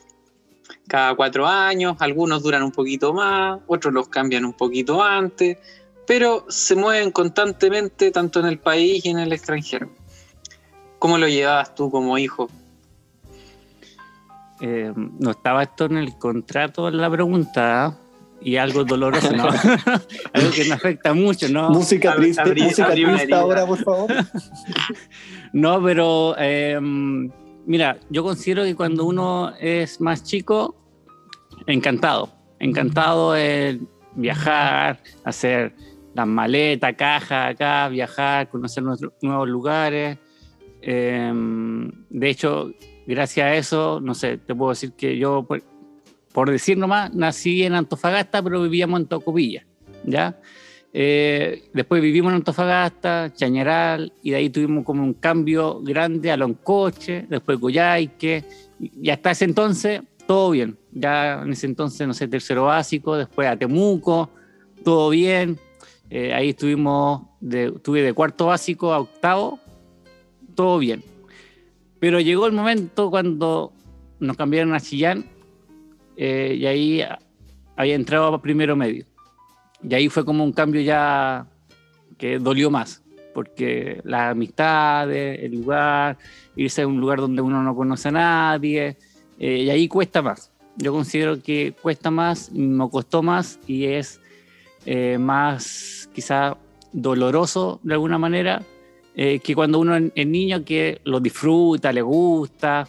Cada 0.88 1.16
cuatro 1.16 1.48
años, 1.48 1.98
algunos 2.00 2.44
duran 2.44 2.64
un 2.64 2.72
poquito 2.72 3.14
más, 3.14 3.60
otros 3.68 3.94
los 3.94 4.08
cambian 4.10 4.46
un 4.46 4.54
poquito 4.54 5.02
antes, 5.02 5.58
pero 6.06 6.46
se 6.50 6.76
mueven 6.76 7.12
constantemente 7.12 8.12
tanto 8.12 8.40
en 8.40 8.46
el 8.46 8.60
país 8.60 9.06
y 9.06 9.10
en 9.10 9.20
el 9.20 9.34
extranjero. 9.34 9.90
¿Cómo 11.00 11.18
lo 11.18 11.28
llevabas 11.28 11.74
tú 11.76 11.90
como 11.90 12.18
hijo? 12.18 12.50
Eh, 14.65 14.93
no 14.96 15.32
estaba 15.32 15.63
esto 15.63 15.86
en 15.86 15.98
el 15.98 16.17
contrato 16.17 16.89
la 16.89 17.10
pregunta 17.10 18.00
y 18.41 18.55
algo 18.55 18.86
doloroso, 18.86 19.32
¿no? 19.36 19.43
algo 20.34 20.51
que 20.55 20.63
me 20.70 20.74
afecta 20.74 21.13
mucho, 21.13 21.50
¿no? 21.50 21.70
Música 21.70 22.15
triste, 22.15 22.41
abrí- 22.41 22.63
música 22.63 22.86
abrí 22.88 23.03
triste 23.05 23.34
ahora, 23.34 23.65
por 23.65 23.77
favor. 23.84 24.10
No, 25.53 25.84
pero 25.84 26.34
eh, 26.39 26.79
mira, 26.82 27.98
yo 28.10 28.24
considero 28.24 28.63
que 28.63 28.74
cuando 28.74 29.05
uno 29.05 29.51
es 29.60 30.01
más 30.01 30.24
chico, 30.24 30.75
encantado, 31.67 32.29
encantado 32.60 33.36
en 33.36 33.88
viajar, 34.15 35.00
hacer 35.24 35.75
las 36.15 36.25
maletas, 36.25 36.96
cajas 36.96 37.51
acá, 37.53 37.88
viajar, 37.89 38.50
conocer 38.50 38.82
nuestros 38.84 39.13
nuevos 39.22 39.48
lugares. 39.48 40.17
Eh, 40.82 41.32
de 42.10 42.29
hecho, 42.29 42.72
gracias 43.05 43.45
a 43.45 43.55
eso, 43.55 44.00
no 44.01 44.13
sé, 44.13 44.38
te 44.38 44.55
puedo 44.55 44.72
decir 44.72 44.93
que 44.93 45.17
yo, 45.17 45.48
por, 46.33 46.51
decir 46.51 46.77
nomás, 46.77 47.13
nací 47.13 47.63
en 47.63 47.74
Antofagasta, 47.74 48.41
pero 48.41 48.62
vivíamos 48.62 49.00
en 49.01 49.07
Tocopilla, 49.07 49.65
¿ya? 50.05 50.39
Eh, 50.95 51.69
después 51.74 52.01
vivimos 52.01 52.31
en 52.31 52.38
Antofagasta, 52.38 53.33
Chañaral, 53.33 54.13
y 54.22 54.31
de 54.31 54.36
ahí 54.38 54.50
tuvimos 54.50 54.86
como 54.86 55.03
un 55.03 55.13
cambio 55.13 55.81
grande 55.81 56.31
a 56.31 56.38
Loncoche, 56.38 57.25
después 57.29 57.57
Coyhaique, 57.60 58.43
y 58.79 59.10
hasta 59.10 59.31
ese 59.31 59.45
entonces 59.45 60.01
todo 60.27 60.51
bien. 60.51 60.77
Ya 60.91 61.41
en 61.41 61.51
ese 61.51 61.67
entonces, 61.67 62.07
no 62.07 62.13
sé, 62.13 62.27
tercero 62.27 62.65
básico, 62.65 63.17
después 63.17 63.48
a 63.48 63.57
Temuco, 63.57 64.29
todo 64.83 65.10
bien. 65.10 65.57
Eh, 66.10 66.33
ahí 66.33 66.50
estuvimos, 66.50 67.24
de, 67.39 67.74
estuve 67.75 68.01
de 68.01 68.13
cuarto 68.13 68.48
básico 68.48 68.93
a 68.93 69.00
octavo, 69.00 69.60
todo 70.55 70.77
bien. 70.77 71.03
Pero 72.03 72.19
llegó 72.19 72.48
el 72.48 72.51
momento 72.51 73.10
cuando 73.10 73.72
nos 74.19 74.36
cambiaron 74.36 74.74
a 74.74 74.81
Chillán 74.81 75.24
eh, 76.17 76.53
y 76.60 76.65
ahí 76.65 77.01
había 77.77 77.95
entrado 77.95 78.25
a 78.33 78.41
primero 78.41 78.75
medio. 78.75 79.05
Y 79.81 79.93
ahí 79.93 80.10
fue 80.10 80.25
como 80.25 80.43
un 80.43 80.51
cambio 80.51 80.81
ya 80.81 81.48
que 82.17 82.39
dolió 82.39 82.69
más, 82.69 83.01
porque 83.33 84.01
las 84.03 84.31
amistades, 84.31 85.43
el 85.43 85.53
lugar, 85.53 86.17
irse 86.57 86.81
a 86.81 86.88
un 86.88 87.00
lugar 87.00 87.22
donde 87.22 87.41
uno 87.41 87.63
no 87.63 87.74
conoce 87.74 88.10
a 88.10 88.12
nadie, 88.12 88.98
eh, 89.39 89.60
y 89.60 89.69
ahí 89.69 89.88
cuesta 89.88 90.22
más. 90.22 90.51
Yo 90.75 90.91
considero 90.91 91.41
que 91.41 91.74
cuesta 91.81 92.12
más, 92.12 92.51
me 92.51 92.89
costó 92.89 93.24
más 93.24 93.62
y 93.65 93.86
es 93.86 94.19
eh, 94.86 95.17
más 95.17 96.10
quizá 96.13 96.57
doloroso 96.91 97.79
de 97.81 97.93
alguna 97.93 98.17
manera 98.17 98.62
eh, 99.15 99.39
que 99.39 99.55
cuando 99.55 99.79
uno 99.79 99.96
es 99.96 100.27
niño 100.27 100.63
que 100.65 101.01
lo 101.03 101.20
disfruta, 101.20 101.91
le 101.93 102.01
gusta 102.01 102.88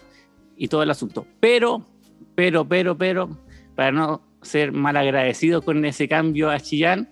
y 0.57 0.69
todo 0.69 0.83
el 0.83 0.91
asunto. 0.91 1.27
Pero, 1.41 1.85
pero, 2.35 2.67
pero, 2.67 2.97
pero, 2.97 3.39
para 3.75 3.93
no 3.93 4.23
ser 4.43 4.73
mal 4.73 4.97
agradecido 4.97 5.63
con 5.63 5.85
ese 5.85 6.09
cambio 6.09 6.51
a 6.51 6.61
Chillán, 6.61 7.09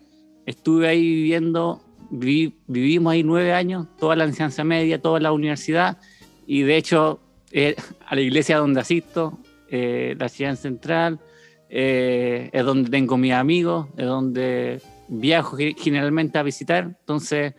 estuve 0.47 0.89
ahí 0.89 1.03
viviendo, 1.03 1.83
vivimos 2.11 3.13
ahí 3.13 3.23
nueve 3.23 3.53
años, 3.53 3.87
toda 3.99 4.17
la 4.17 4.25
enseñanza 4.25 4.65
media, 4.65 5.01
toda 5.01 5.21
la 5.21 5.33
universidad, 5.33 5.99
y 6.47 6.63
de 6.63 6.77
hecho 6.77 7.21
eh, 7.53 7.77
a 8.07 8.15
la 8.15 8.21
iglesia 8.21 8.59
donde 8.59 8.81
asisto, 8.81 9.39
eh, 9.71 10.17
la 10.19 10.29
ciudad 10.29 10.57
central, 10.57 11.21
eh, 11.69 12.51
es 12.53 12.65
donde 12.65 12.91
tengo 12.91 13.17
mis 13.17 13.33
amigos, 13.33 13.89
es 13.97 14.07
donde 14.07 14.81
viajo 15.09 15.57
generalmente 15.77 16.39
a 16.39 16.43
visitar. 16.43 16.85
Entonces, 17.01 17.55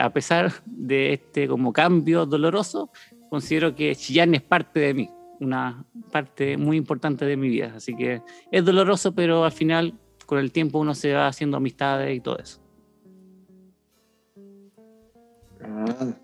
a 0.00 0.10
pesar 0.12 0.52
de 0.64 1.14
este 1.14 1.48
como 1.48 1.72
cambio 1.72 2.26
doloroso, 2.26 2.90
considero 3.28 3.74
que 3.74 3.94
Chillán 3.94 4.34
es 4.34 4.42
parte 4.42 4.80
de 4.80 4.94
mí, 4.94 5.10
una 5.40 5.84
parte 6.10 6.56
muy 6.56 6.76
importante 6.76 7.24
de 7.24 7.36
mi 7.36 7.48
vida. 7.48 7.72
Así 7.76 7.94
que 7.94 8.22
es 8.50 8.64
doloroso, 8.64 9.14
pero 9.14 9.44
al 9.44 9.52
final, 9.52 9.94
con 10.26 10.38
el 10.38 10.52
tiempo, 10.52 10.78
uno 10.78 10.94
se 10.94 11.12
va 11.12 11.28
haciendo 11.28 11.56
amistades 11.56 12.16
y 12.16 12.20
todo 12.20 12.38
eso. 12.38 12.60
Ah, 15.62 16.14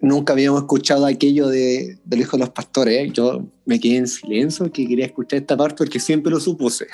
nunca 0.00 0.32
habíamos 0.32 0.62
escuchado 0.62 1.06
aquello 1.06 1.48
de, 1.48 1.98
del 2.04 2.20
hijo 2.20 2.36
de 2.36 2.40
los 2.42 2.50
pastores. 2.50 3.08
¿eh? 3.08 3.10
Yo 3.12 3.46
me 3.64 3.80
quedé 3.80 3.96
en 3.96 4.08
silencio 4.08 4.70
que 4.70 4.86
quería 4.86 5.06
escuchar 5.06 5.40
esta 5.40 5.56
parte 5.56 5.76
porque 5.78 5.98
siempre 5.98 6.30
lo 6.30 6.40
supuse. 6.40 6.86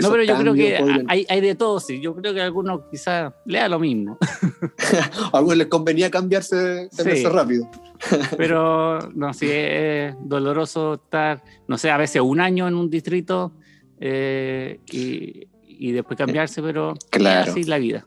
No, 0.00 0.10
pero 0.10 0.22
yo 0.24 0.36
creo 0.36 0.54
que 0.54 1.04
hay, 1.08 1.26
hay, 1.28 1.40
de 1.40 1.54
todo, 1.54 1.80
sí. 1.80 2.00
Yo 2.00 2.14
creo 2.14 2.34
que 2.34 2.40
a 2.40 2.44
algunos 2.44 2.82
quizás 2.90 3.32
lea 3.46 3.68
lo 3.68 3.78
mismo. 3.78 4.18
a 5.32 5.38
algunos 5.38 5.58
les 5.58 5.66
convenía 5.68 6.10
cambiarse 6.10 6.56
de 6.56 6.88
sí. 7.16 7.24
rápido. 7.24 7.70
pero 8.36 8.98
no, 9.14 9.32
sí, 9.32 9.48
es 9.50 10.14
doloroso 10.20 10.94
estar, 10.94 11.42
no 11.68 11.78
sé, 11.78 11.90
a 11.90 11.96
veces 11.96 12.22
un 12.22 12.40
año 12.40 12.68
en 12.68 12.74
un 12.74 12.90
distrito 12.90 13.52
eh, 14.00 14.80
y, 14.90 15.48
y, 15.66 15.92
después 15.92 16.18
cambiarse, 16.18 16.60
pero 16.62 16.94
claro. 17.10 17.52
así 17.52 17.64
la 17.64 17.78
vida. 17.78 18.06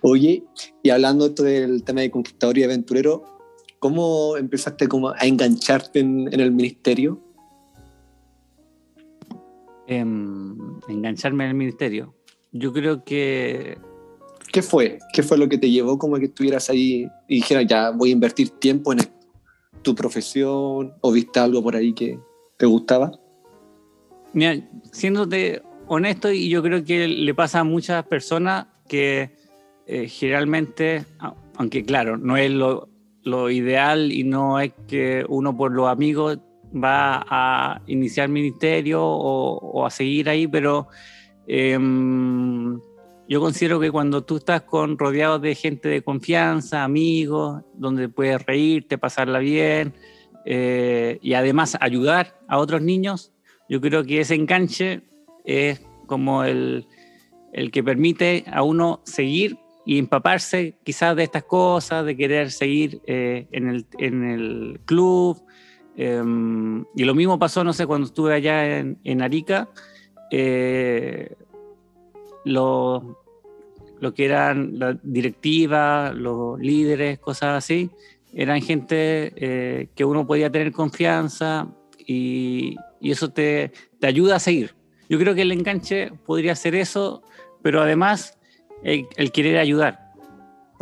Oye, 0.00 0.44
y 0.82 0.90
hablando 0.90 1.26
esto 1.26 1.42
del 1.44 1.84
tema 1.84 2.00
de 2.00 2.10
conquistador 2.10 2.58
y 2.58 2.64
aventurero, 2.64 3.24
¿cómo 3.78 4.36
empezaste 4.36 4.88
como 4.88 5.10
a 5.10 5.18
engancharte 5.22 6.00
en, 6.00 6.28
el 6.32 6.52
ministerio? 6.52 7.20
Em, 9.86 10.56
engancharme 10.88 11.44
en 11.44 11.50
el 11.50 11.56
ministerio. 11.56 12.14
Yo 12.52 12.72
creo 12.72 13.04
que... 13.04 13.78
¿Qué 14.52 14.62
fue? 14.62 14.98
¿Qué 15.12 15.22
fue 15.22 15.38
lo 15.38 15.48
que 15.48 15.58
te 15.58 15.70
llevó 15.70 15.98
como 15.98 16.18
que 16.18 16.26
estuvieras 16.26 16.68
ahí 16.70 17.06
y 17.26 17.36
dijeras, 17.36 17.66
ya 17.66 17.90
voy 17.90 18.10
a 18.10 18.12
invertir 18.12 18.50
tiempo 18.50 18.92
en 18.92 19.00
tu 19.82 19.94
profesión 19.94 20.92
o 21.00 21.12
viste 21.12 21.40
algo 21.40 21.62
por 21.62 21.74
ahí 21.74 21.92
que 21.92 22.18
te 22.58 22.66
gustaba? 22.66 23.12
Mira, 24.32 24.56
siéndote 24.92 25.62
honesto, 25.86 26.30
y 26.30 26.48
yo 26.48 26.62
creo 26.62 26.84
que 26.84 27.08
le 27.08 27.34
pasa 27.34 27.60
a 27.60 27.64
muchas 27.64 28.04
personas 28.04 28.66
que 28.88 29.30
eh, 29.86 30.08
generalmente, 30.08 31.04
aunque 31.56 31.84
claro, 31.84 32.16
no 32.16 32.36
es 32.36 32.50
lo, 32.50 32.88
ideal 33.50 34.12
y 34.12 34.24
no 34.24 34.58
es 34.58 34.72
que 34.88 35.24
uno 35.28 35.56
por 35.56 35.72
los 35.72 35.88
amigos 35.88 36.38
va 36.72 37.24
a 37.28 37.82
iniciar 37.86 38.28
ministerio 38.28 39.02
o, 39.02 39.86
a 39.86 39.90
seguir 39.90 40.28
ahí, 40.28 40.46
pero 40.46 40.88
em, 41.46 42.78
yo 43.28 43.40
considero 43.40 43.80
que 43.80 43.90
cuando 43.90 44.24
tú 44.24 44.36
estás 44.36 44.64
rodeado 44.70 45.38
de 45.38 45.54
gente 45.54 45.88
de 45.88 46.02
confianza, 46.02 46.84
amigos, 46.84 47.62
donde 47.74 48.08
puedes 48.08 48.44
reírte, 48.44 48.98
pasarla 48.98 49.38
bien 49.38 49.94
eh, 50.44 51.18
y 51.22 51.34
además 51.34 51.76
ayudar 51.80 52.38
a 52.48 52.58
otros 52.58 52.82
niños, 52.82 53.32
yo 53.68 53.80
creo 53.80 54.04
que 54.04 54.20
ese 54.20 54.34
enganche 54.34 55.02
es 55.44 55.80
como 56.06 56.44
el, 56.44 56.86
el 57.52 57.70
que 57.70 57.82
permite 57.82 58.44
a 58.52 58.62
uno 58.62 59.00
seguir 59.04 59.58
y 59.84 59.98
empaparse 59.98 60.78
quizás 60.84 61.16
de 61.16 61.24
estas 61.24 61.44
cosas, 61.44 62.04
de 62.04 62.16
querer 62.16 62.50
seguir 62.50 63.00
eh, 63.06 63.46
en, 63.52 63.68
el, 63.68 63.86
en, 63.98 64.24
el, 64.24 64.80
club. 64.84 65.42
Em, 65.96 66.84
y 66.94 67.04
lo 67.04 67.14
mismo 67.14 67.38
pasó, 67.38 67.64
no 67.64 67.72
sé, 67.72 67.86
cuando 67.86 68.06
estuve 68.06 68.34
allá 68.34 68.78
en, 68.78 68.98
en 69.04 69.22
Arica, 69.22 69.68
eh, 70.30 71.34
lo, 72.44 73.18
que 74.14 74.24
eran 74.24 74.78
la 74.78 74.98
directiva, 75.02 76.12
los 76.12 76.58
líderes, 76.58 77.18
cosas 77.18 77.56
así, 77.64 77.90
eran 78.34 78.62
gente 78.62 79.32
eh, 79.36 79.88
que 79.94 80.04
uno 80.04 80.26
podía 80.26 80.50
tener 80.50 80.72
confianza 80.72 81.68
y, 81.98 82.76
y 83.00 83.10
eso 83.10 83.30
te, 83.30 83.72
te 84.00 84.06
ayuda 84.06 84.36
a 84.36 84.40
seguir. 84.40 84.74
Yo 85.08 85.18
creo 85.18 85.34
que 85.34 85.42
el 85.42 85.52
enganche 85.52 86.10
podría 86.24 86.56
ser 86.56 86.74
eso, 86.74 87.22
pero 87.60 87.82
además 87.82 88.38
el, 88.82 89.32
querer 89.32 89.58
ayudar. 89.58 90.01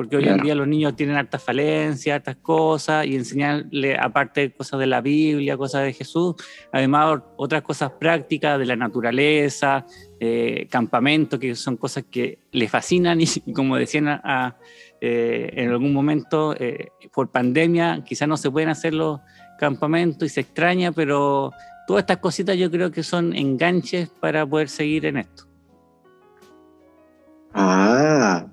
Porque 0.00 0.16
hoy 0.16 0.26
en 0.26 0.38
día 0.38 0.54
los 0.54 0.66
niños 0.66 0.96
tienen 0.96 1.14
hartas 1.16 1.42
falencias, 1.42 2.16
hartas 2.16 2.36
cosas, 2.36 3.04
y 3.04 3.16
enseñarle, 3.16 3.98
aparte 3.98 4.50
cosas 4.50 4.80
de 4.80 4.86
la 4.86 5.02
Biblia, 5.02 5.58
cosas 5.58 5.82
de 5.82 5.92
Jesús, 5.92 6.36
además 6.72 7.20
otras 7.36 7.60
cosas 7.60 7.92
prácticas 8.00 8.58
de 8.58 8.64
la 8.64 8.76
naturaleza, 8.76 9.84
eh, 10.18 10.66
campamentos, 10.70 11.38
que 11.38 11.54
son 11.54 11.76
cosas 11.76 12.04
que 12.10 12.38
le 12.50 12.66
fascinan 12.66 13.20
y, 13.20 13.26
como 13.52 13.76
decían 13.76 14.08
a, 14.08 14.56
eh, 15.02 15.50
en 15.52 15.68
algún 15.68 15.92
momento, 15.92 16.54
eh, 16.58 16.92
por 17.12 17.30
pandemia, 17.30 18.02
quizás 18.02 18.26
no 18.26 18.38
se 18.38 18.50
pueden 18.50 18.70
hacer 18.70 18.94
los 18.94 19.20
campamentos 19.58 20.24
y 20.24 20.30
se 20.30 20.40
extraña, 20.40 20.92
pero 20.92 21.52
todas 21.86 22.04
estas 22.04 22.16
cositas 22.16 22.56
yo 22.56 22.70
creo 22.70 22.90
que 22.90 23.02
son 23.02 23.36
enganches 23.36 24.08
para 24.08 24.46
poder 24.46 24.70
seguir 24.70 25.04
en 25.04 25.18
esto. 25.18 25.44
Ah, 27.52 27.89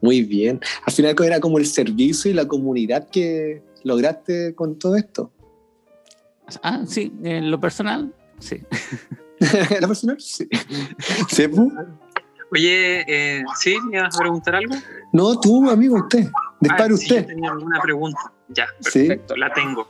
muy 0.08 0.22
bien. 0.24 0.62
Al 0.86 0.94
final 0.94 1.16
era 1.22 1.42
como 1.42 1.58
el 1.58 1.66
servicio 1.66 2.32
y 2.32 2.34
la 2.34 2.48
comunidad 2.48 3.10
que 3.10 3.62
lograste 3.84 4.56
con 4.56 4.80
todo 4.80 4.96
esto. 4.96 5.34
Ah, 6.64 6.84
sí, 6.88 7.12
en 7.24 7.52
lo 7.52 7.60
personal, 7.60 8.14
sí. 8.40 8.64
¿En 9.70 9.82
lo 9.82 9.88
personal? 9.90 10.16
Sí. 10.18 10.48
Oye, 12.54 13.04
eh, 13.06 13.44
¿sí? 13.60 13.76
¿Me 13.92 14.02
vas 14.02 14.16
a 14.16 14.20
preguntar 14.20 14.56
algo? 14.56 14.76
No, 15.12 15.38
tú, 15.42 15.70
amigo, 15.70 15.98
usted. 15.98 16.30
Dispare 16.62 16.92
ah, 16.92 16.96
usted. 16.96 17.20
Sí, 17.20 17.28
tenía 17.28 17.52
alguna 17.52 17.82
pregunta. 17.82 18.32
Ya, 18.48 18.66
perfecto, 18.82 19.36
la 19.36 19.52
tengo. 19.52 19.90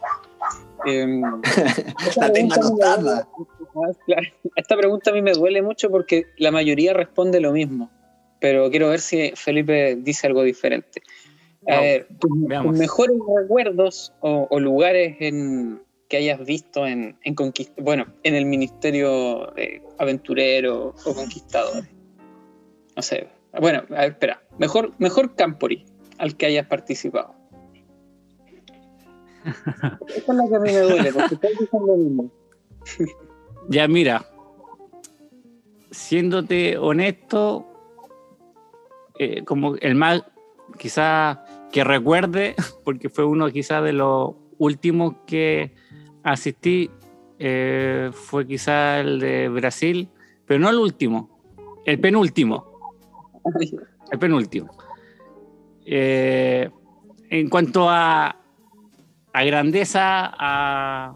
Em, 0.84 1.22
la 2.18 2.34
tengo 2.34 2.56
anotada. 2.56 3.28
Esta 4.56 4.76
pregunta 4.76 5.12
a 5.12 5.14
mí 5.14 5.22
me 5.22 5.34
duele 5.34 5.62
mucho 5.62 5.92
porque 5.92 6.26
la 6.38 6.50
mayoría 6.50 6.94
responde 6.94 7.40
lo 7.40 7.52
mismo 7.52 7.92
pero 8.39 8.70
quiero 8.70 8.89
ver 8.89 9.00
si 9.00 9.32
Felipe 9.36 9.96
dice 9.96 10.27
algo 10.27 10.44
diferente. 10.44 11.01
A 11.67 11.82
ver, 11.82 12.08
tus, 12.20 12.32
mejores 12.32 13.17
recuerdos 13.41 14.13
o, 14.22 14.60
lugares 14.60 15.17
en, 15.20 15.82
que 16.08 16.17
hayas 16.17 16.46
visto 16.46 16.88
en, 16.88 17.17
en 17.24 17.36
bueno, 17.79 18.06
en 18.24 18.36
el 18.36 18.46
ministerio 18.46 19.51
de 19.56 19.82
aventurero 19.98 20.96
o 21.06 21.13
conquistador. 21.13 21.84
No 22.96 23.01
sé. 23.01 23.27
Bueno, 23.60 23.84
a 23.89 24.01
ver, 24.01 24.12
espera. 24.12 24.41
Mejor, 24.58 24.94
mejor 24.98 25.36
Campori 25.36 25.86
al 26.17 26.36
que 26.38 26.46
hayas 26.46 26.67
participado. 26.67 27.36
Esa 29.46 30.00
es 30.15 30.27
la 30.27 30.48
que 30.48 30.56
a 30.56 30.60
mí 30.60 30.72
me 30.72 30.79
duele, 30.79 31.13
porque 31.13 31.36
todos 31.36 31.60
dicen 31.60 31.79
lo 31.86 31.98
mismo. 31.98 32.32
Ya, 33.70 33.88
mira. 33.88 34.25
siéndote 35.91 36.77
honesto, 36.77 37.65
eh, 39.20 39.44
como 39.44 39.76
el 39.76 39.96
más 39.96 40.24
quizá 40.78 41.44
que 41.72 41.84
recuerde, 41.84 42.56
porque 42.84 43.10
fue 43.10 43.26
uno 43.26 43.50
quizá 43.50 43.82
de 43.82 43.94
los 43.94 44.36
últimos 44.58 45.16
que 45.26 45.74
asistí, 46.24 46.90
eh, 47.40 48.10
fue 48.14 48.48
quizá 48.48 49.00
el 49.00 49.20
de 49.20 49.50
Brasil, 49.50 50.10
pero 50.46 50.60
no 50.60 50.70
el 50.70 50.78
último, 50.78 51.42
el 51.86 52.00
penúltimo. 52.00 52.66
El 54.12 54.20
penúltimo. 54.20 54.76
Eh, 55.86 56.70
en 57.30 57.50
cuanto 57.50 57.90
a, 57.90 58.36
grandeza, 59.34 60.34
a, 60.38 61.16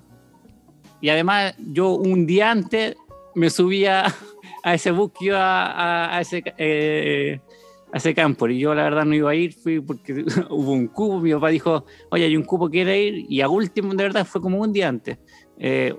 y 1.01 1.09
además 1.09 1.55
yo 1.57 1.89
un 1.93 2.27
día 2.27 2.51
antes 2.51 2.95
me 3.33 3.49
subía 3.49 4.05
a 4.63 4.73
ese 4.73 4.91
bus 4.91 5.11
que 5.17 5.25
iba 5.25 6.15
a, 6.15 6.21
ese, 6.21 6.43
a 7.93 7.97
ese 7.97 8.13
campo 8.13 8.47
y 8.47 8.59
yo 8.59 8.73
la 8.73 8.83
verdad 8.83 9.05
no 9.05 9.13
iba 9.13 9.31
a 9.31 9.35
ir, 9.35 9.53
fui 9.53 9.79
porque 9.79 10.25
hubo 10.49 10.71
un 10.71 10.87
cubo, 10.87 11.19
mi 11.19 11.33
papá 11.33 11.49
dijo, 11.49 11.85
oye, 12.09 12.25
hay 12.25 12.37
un 12.37 12.43
cubo, 12.43 12.69
quiere 12.69 13.01
ir, 13.01 13.25
y 13.29 13.41
a 13.41 13.49
último 13.49 13.93
de 13.93 14.03
verdad 14.03 14.25
fue 14.25 14.41
como 14.41 14.59
un 14.59 14.71
día 14.71 14.87
antes. 14.87 15.17
Eh, 15.57 15.93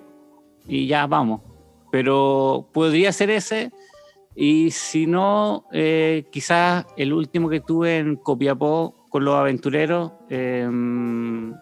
y 0.66 0.86
ya 0.86 1.06
vamos. 1.06 1.42
Pero 1.90 2.68
podría 2.72 3.12
ser 3.12 3.30
ese, 3.30 3.70
y 4.34 4.70
si 4.70 5.06
no, 5.06 5.66
eh, 5.72 6.24
quizás 6.30 6.86
el 6.96 7.12
último 7.12 7.50
que 7.50 7.60
tuve 7.60 7.98
en 7.98 8.16
Copiapó 8.16 9.06
con 9.10 9.24
los 9.24 9.34
aventureros, 9.34 10.12
em, 10.30 11.52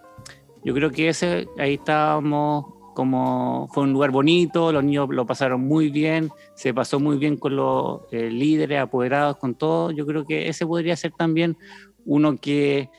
yo 0.62 0.74
creo 0.74 0.90
que 0.90 1.08
ese, 1.08 1.48
ahí 1.58 1.74
estábamos 1.74 2.79
como 2.94 3.68
fue 3.72 3.84
un 3.84 3.92
lugar 3.92 4.10
bonito, 4.10 4.72
los 4.72 4.84
niños 4.84 5.08
lo 5.10 5.26
pasaron 5.26 5.60
muy 5.62 5.90
bien, 5.90 6.30
se 6.54 6.74
pasó 6.74 7.00
muy 7.00 7.18
bien 7.18 7.36
con 7.36 7.56
los 7.56 8.02
eh, 8.10 8.30
líderes, 8.30 8.80
apoderados, 8.80 9.36
con 9.36 9.54
todo. 9.54 9.90
Yo 9.90 10.06
creo 10.06 10.24
que 10.24 10.48
ese 10.48 10.66
podría 10.66 10.96
ser 10.96 11.12
también 11.12 11.56
uno 12.04 12.36
que 12.36 12.90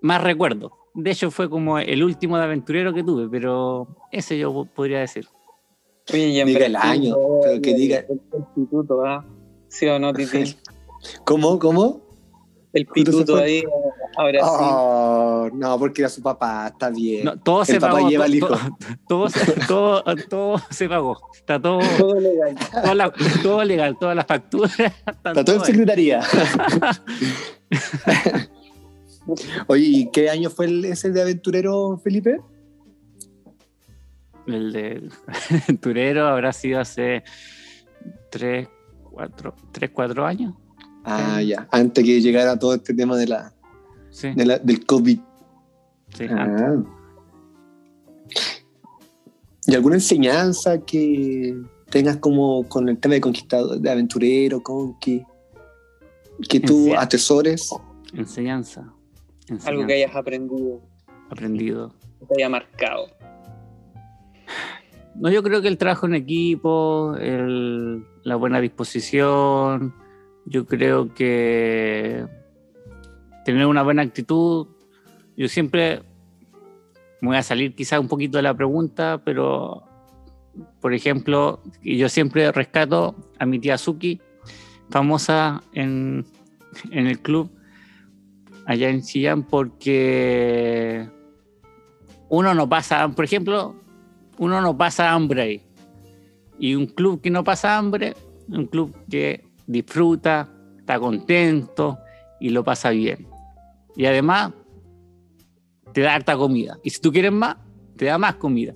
más 0.00 0.22
recuerdo. 0.22 0.72
De 0.94 1.10
hecho, 1.10 1.30
fue 1.30 1.48
como 1.48 1.78
el 1.78 2.02
último 2.02 2.36
de 2.38 2.44
aventurero 2.44 2.92
que 2.92 3.04
tuve, 3.04 3.28
pero 3.28 3.88
ese 4.10 4.38
yo 4.38 4.64
podría 4.74 5.00
decir. 5.00 5.26
Oye, 6.12 6.28
y 6.28 6.44
diga 6.44 6.66
el 6.66 6.76
año, 6.76 7.16
pero 7.42 7.60
que 7.60 7.74
diga. 7.74 7.98
El 8.08 8.20
instituto, 8.38 9.04
¿ah? 9.04 9.24
¿Sí 9.68 9.86
o 9.86 9.98
no, 9.98 10.12
Titi? 10.12 10.56
¿Cómo? 11.24 11.58
¿Cómo? 11.58 12.00
El 12.72 12.86
pituto 12.86 13.36
ahí, 13.36 13.62
ahora 14.18 14.40
oh, 14.42 15.48
No, 15.52 15.78
porque 15.78 16.02
era 16.02 16.08
su 16.08 16.20
papá, 16.22 16.66
está 16.68 16.90
bien. 16.90 17.24
No, 17.24 17.38
todo 17.38 17.60
el 17.62 17.66
se 17.66 17.80
papá 17.80 17.94
pagó. 17.94 18.08
lleva 18.10 18.24
al 18.24 18.34
hijo. 18.34 18.48
Todo, 19.08 19.28
todo, 19.66 20.02
todo, 20.02 20.16
todo 20.28 20.62
se 20.70 20.88
pagó. 20.88 21.18
Está 21.34 21.60
todo, 21.60 21.78
todo 21.98 22.20
legal. 22.20 22.56
todo, 22.82 22.94
la- 22.94 23.12
todo 23.42 23.64
legal, 23.64 23.96
todas 23.98 24.16
las 24.16 24.26
facturas. 24.26 24.78
Está 25.06 25.44
todo 25.44 25.56
en 25.56 25.64
secretaría. 25.64 26.20
Oye, 29.66 29.84
¿y 29.84 30.10
qué 30.10 30.30
año 30.30 30.50
fue 30.50 30.66
el, 30.66 30.84
ese 30.86 31.10
de 31.10 31.22
aventurero, 31.22 31.98
Felipe? 32.02 32.40
El 34.46 34.72
de 34.72 35.10
aventurero 35.50 36.26
habrá 36.26 36.52
sido 36.52 36.80
hace 36.80 37.22
tres, 38.30 38.68
cuatro, 39.10 39.54
tres, 39.72 39.90
cuatro 39.92 40.24
años. 40.24 40.54
Ah, 41.04 41.40
ya. 41.42 41.68
Antes 41.70 42.04
que 42.04 42.20
llegara 42.20 42.58
todo 42.58 42.74
este 42.74 42.94
tema 42.94 43.16
de 43.16 43.26
la, 43.28 43.52
Sí, 44.18 44.32
de 44.34 44.44
la- 44.44 44.58
del 44.58 44.84
COVID. 44.84 45.18
sí. 46.16 46.24
Ah. 46.28 46.74
¿Y 49.66 49.74
alguna 49.74 49.96
enseñanza 49.96 50.80
que 50.84 51.54
tengas 51.90 52.16
como 52.16 52.66
con 52.68 52.88
el 52.88 52.98
tema 52.98 53.14
de 53.14 53.20
conquistador, 53.20 53.78
de 53.78 53.90
aventurero, 53.90 54.60
conqui, 54.62 55.22
que 56.48 56.58
tú 56.60 56.86
Enseña- 56.88 57.00
atesores? 57.02 57.70
Enseñanza. 58.14 58.80
Algo 58.80 58.94
enseñanza, 59.50 59.86
que 59.86 59.92
hayas 59.94 60.16
aprendido, 60.16 60.80
aprendido. 61.30 61.94
que 62.20 62.26
te 62.26 62.34
haya 62.42 62.48
marcado. 62.48 63.06
No, 65.14 65.30
yo 65.30 65.42
creo 65.42 65.60
que 65.62 65.68
el 65.68 65.78
trabajo 65.78 66.06
en 66.06 66.14
equipo, 66.14 67.14
el- 67.20 68.04
la 68.24 68.36
buena 68.36 68.60
disposición, 68.60 69.94
yo 70.46 70.64
creo 70.66 71.12
que 71.14 72.24
tener 73.52 73.66
una 73.66 73.82
buena 73.82 74.02
actitud, 74.02 74.66
yo 75.36 75.48
siempre 75.48 76.02
voy 77.22 77.36
a 77.36 77.42
salir 77.42 77.74
quizás 77.74 77.98
un 77.98 78.08
poquito 78.08 78.38
de 78.38 78.42
la 78.42 78.54
pregunta, 78.54 79.22
pero 79.24 79.84
por 80.80 80.92
ejemplo, 80.92 81.62
yo 81.82 82.08
siempre 82.08 82.50
rescato 82.52 83.14
a 83.38 83.46
mi 83.46 83.58
tía 83.58 83.78
Suki, 83.78 84.20
famosa 84.90 85.62
en, 85.72 86.26
en 86.90 87.06
el 87.06 87.20
club 87.20 87.50
allá 88.66 88.90
en 88.90 89.02
Chillán, 89.02 89.44
porque 89.44 91.08
uno 92.28 92.54
no 92.54 92.68
pasa, 92.68 93.08
por 93.08 93.24
ejemplo, 93.24 93.76
uno 94.36 94.60
no 94.60 94.76
pasa 94.76 95.12
hambre 95.12 95.42
ahí. 95.42 95.62
Y 96.58 96.74
un 96.74 96.86
club 96.86 97.20
que 97.22 97.30
no 97.30 97.44
pasa 97.44 97.78
hambre, 97.78 98.14
un 98.48 98.66
club 98.66 98.94
que 99.08 99.46
disfruta, 99.66 100.50
está 100.78 100.98
contento 100.98 101.98
y 102.40 102.50
lo 102.50 102.64
pasa 102.64 102.90
bien. 102.90 103.27
Y 103.98 104.06
además 104.06 104.52
te 105.92 106.00
da 106.02 106.14
harta 106.14 106.36
comida. 106.36 106.78
Y 106.84 106.90
si 106.90 107.00
tú 107.00 107.12
quieres 107.12 107.32
más, 107.32 107.56
te 107.96 108.06
da 108.06 108.16
más 108.16 108.36
comida. 108.36 108.74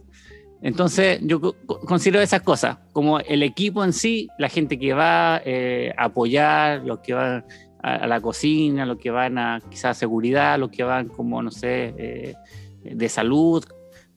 Entonces 0.63 1.21
yo 1.23 1.41
co- 1.41 1.57
co- 1.65 1.81
considero 1.81 2.21
esas 2.21 2.43
cosas, 2.43 2.79
como 2.93 3.19
el 3.21 3.43
equipo 3.43 3.85
en 3.85 3.93
sí, 3.93 4.29
la 4.39 4.49
gente 4.49 4.79
que 4.79 4.93
va 4.93 5.41
eh, 5.45 5.93
a 5.97 6.05
apoyar, 6.07 6.83
los 6.85 6.99
que 6.99 7.15
van 7.15 7.45
a, 7.83 8.07
la 8.07 8.21
cocina, 8.21 8.85
los 8.85 8.99
que 8.99 9.11
van 9.11 9.39
a 9.39 9.61
quizás 9.71 9.97
seguridad, 9.97 10.59
los 10.59 10.71
que 10.71 10.83
van 10.85 11.09
como, 11.09 11.43
no 11.43 11.51
sé, 11.51 11.95
eh, 11.97 12.35
de 12.83 13.09
salud, 13.09 13.65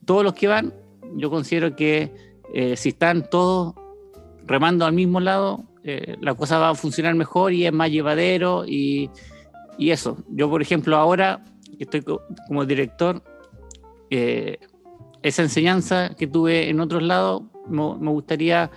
todos 0.05 0.23
los 0.23 0.33
que 0.33 0.47
van, 0.47 0.73
yo 1.17 1.29
considero 1.29 1.75
que 1.75 2.11
eh, 2.53 2.75
si 2.77 2.89
están 2.89 3.29
todos 3.29 3.75
remando 4.45 4.85
al 4.85 4.93
mismo 4.93 5.19
lado, 5.19 5.65
la 6.19 6.33
cosa 6.33 6.57
va 6.57 6.69
a 6.69 6.75
funcionar 6.75 7.13
mejor 7.13 7.53
y 7.53 7.67
es 7.67 7.71
más 7.71 7.91
llevadero 7.91 8.65
y, 8.65 9.11
y 9.77 9.91
eso. 9.91 10.17
Yo, 10.29 10.49
por 10.49 10.61
ejemplo, 10.61 10.95
ahora 10.97 11.43
estoy 11.79 12.01
co- 12.01 12.21
como 12.47 12.65
director, 12.65 13.21
eh, 14.09 14.57
esa 15.21 15.41
enseñanza 15.41 16.11
que 16.17 16.27
tuve 16.27 16.69
en 16.69 16.79
otros 16.79 17.01
lados, 17.03 17.43
me, 17.67 17.95
me 17.99 18.11
gustaría 18.11 18.69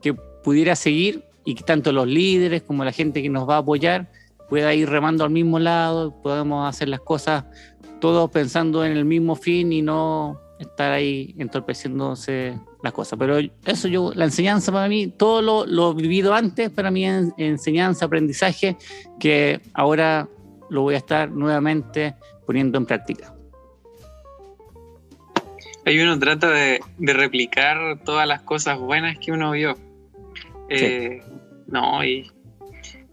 que 0.00 0.14
pudiera 0.14 0.76
seguir 0.76 1.24
y 1.44 1.54
que 1.54 1.64
tanto 1.64 1.92
los 1.92 2.06
líderes 2.06 2.62
como 2.62 2.84
la 2.84 2.92
gente 2.92 3.22
que 3.22 3.28
nos 3.28 3.48
va 3.48 3.56
a 3.56 3.58
apoyar 3.58 4.10
pueda 4.48 4.72
ir 4.74 4.88
remando 4.88 5.24
al 5.24 5.30
mismo 5.30 5.58
lado, 5.58 6.20
podamos 6.22 6.68
hacer 6.68 6.88
las 6.88 7.00
cosas 7.00 7.44
todos 8.00 8.30
pensando 8.30 8.84
en 8.84 8.92
el 8.92 9.04
mismo 9.04 9.34
fin 9.34 9.72
y 9.72 9.82
no 9.82 10.38
estar 10.60 10.92
ahí 10.92 11.34
entorpeciéndose 11.38 12.58
las 12.82 12.92
cosas. 12.92 13.18
Pero 13.18 13.38
eso 13.64 13.88
yo, 13.88 14.12
la 14.14 14.24
enseñanza 14.26 14.70
para 14.70 14.88
mí, 14.88 15.08
todo 15.08 15.42
lo, 15.42 15.66
lo 15.66 15.94
vivido 15.94 16.32
antes, 16.34 16.70
para 16.70 16.90
mí 16.90 17.04
es 17.06 17.28
enseñanza, 17.36 18.04
aprendizaje, 18.06 18.76
que 19.18 19.60
ahora 19.74 20.28
lo 20.70 20.82
voy 20.82 20.94
a 20.94 20.98
estar 20.98 21.30
nuevamente 21.30 22.14
poniendo 22.46 22.78
en 22.78 22.86
práctica. 22.86 23.32
Ahí 25.84 26.00
uno 26.00 26.18
trata 26.18 26.50
de, 26.50 26.80
de 26.98 27.12
replicar 27.12 28.00
todas 28.04 28.26
las 28.26 28.42
cosas 28.42 28.78
buenas 28.78 29.18
que 29.18 29.30
uno 29.30 29.52
vio. 29.52 29.76
Eh, 30.68 31.22
No, 31.68 32.04
y, 32.04 32.30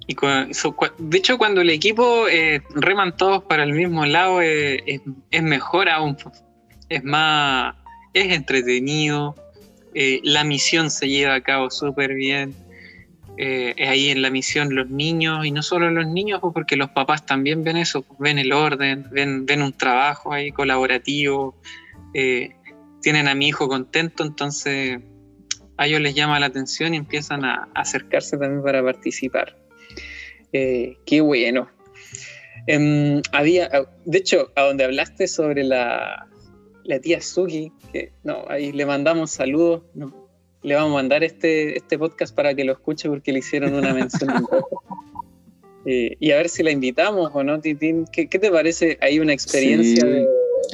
de 0.07 1.17
hecho 1.17 1.37
cuando 1.37 1.61
el 1.61 1.69
equipo 1.69 2.27
eh, 2.27 2.61
reman 2.75 3.15
todos 3.15 3.43
para 3.43 3.63
el 3.63 3.73
mismo 3.73 4.05
lado 4.05 4.41
eh, 4.41 4.83
es, 4.85 5.01
es 5.31 5.43
mejor 5.43 5.87
aún. 5.89 6.17
Es 6.89 7.03
más, 7.03 7.75
es 8.13 8.33
entretenido, 8.33 9.35
la 10.23 10.43
misión 10.43 10.89
se 10.89 11.07
lleva 11.07 11.35
a 11.35 11.41
cabo 11.41 11.69
súper 11.69 12.15
bien. 12.15 12.55
Eh, 13.35 13.73
ahí 13.87 14.09
en 14.09 14.21
la 14.21 14.29
misión 14.29 14.75
los 14.75 14.89
niños, 14.89 15.45
y 15.45 15.51
no 15.51 15.63
solo 15.63 15.89
los 15.89 16.07
niños, 16.07 16.39
pues, 16.39 16.53
porque 16.53 16.75
los 16.75 16.91
papás 16.91 17.25
también 17.25 17.63
ven 17.63 17.77
eso, 17.77 18.03
pues, 18.03 18.19
ven 18.19 18.37
el 18.37 18.53
orden, 18.53 19.07
ven, 19.11 19.45
ven 19.45 19.63
un 19.63 19.73
trabajo 19.73 20.33
ahí 20.33 20.51
colaborativo, 20.51 21.55
eh, 22.13 22.51
tienen 23.01 23.27
a 23.27 23.33
mi 23.33 23.47
hijo 23.47 23.67
contento, 23.67 24.23
entonces 24.23 24.99
a 25.77 25.87
ellos 25.87 26.01
les 26.01 26.13
llama 26.13 26.39
la 26.39 26.45
atención 26.45 26.93
y 26.93 26.97
empiezan 26.97 27.43
a, 27.43 27.69
acercarse 27.73 28.37
también 28.37 28.63
para 28.63 28.83
participar. 28.83 29.57
Eh, 30.51 30.97
qué 31.05 31.21
bueno. 31.21 31.67
Em, 32.67 33.21
había, 33.31 33.69
de 34.05 34.17
hecho, 34.17 34.51
a 34.55 34.61
donde 34.61 34.83
hablaste 34.83 35.27
sobre 35.27 35.63
la, 35.63 36.27
la 36.83 36.99
tía 36.99 37.19
Suki, 37.19 37.71
que 37.91 38.11
no, 38.23 38.45
ahí 38.47 38.71
le 38.71 38.85
mandamos 38.85 39.31
saludos, 39.31 39.83
no, 39.95 40.22
le 40.63 40.75
vamos 40.75 40.91
a 40.91 40.93
mandar 40.95 41.23
este, 41.23 41.77
este 41.77 41.97
podcast 41.99 42.33
para 42.35 42.53
que 42.55 42.63
lo 42.63 42.71
escuche 42.73 43.09
porque 43.09 43.31
le 43.33 43.39
hicieron 43.39 43.73
una 43.73 43.93
mención. 43.93 44.31
Eh, 45.85 46.15
y 46.21 46.31
a 46.31 46.37
ver 46.37 46.47
si 46.47 46.63
la 46.63 46.71
invitamos 46.71 47.29
o 47.33 47.43
no, 47.43 47.59
Titín. 47.59 48.05
¿Qué, 48.09 48.29
qué 48.29 48.39
te 48.39 48.49
parece? 48.49 48.97
Hay 49.01 49.19
una 49.19 49.33
experiencia 49.33 50.01
Sí. 50.01 50.07
de- 50.07 50.27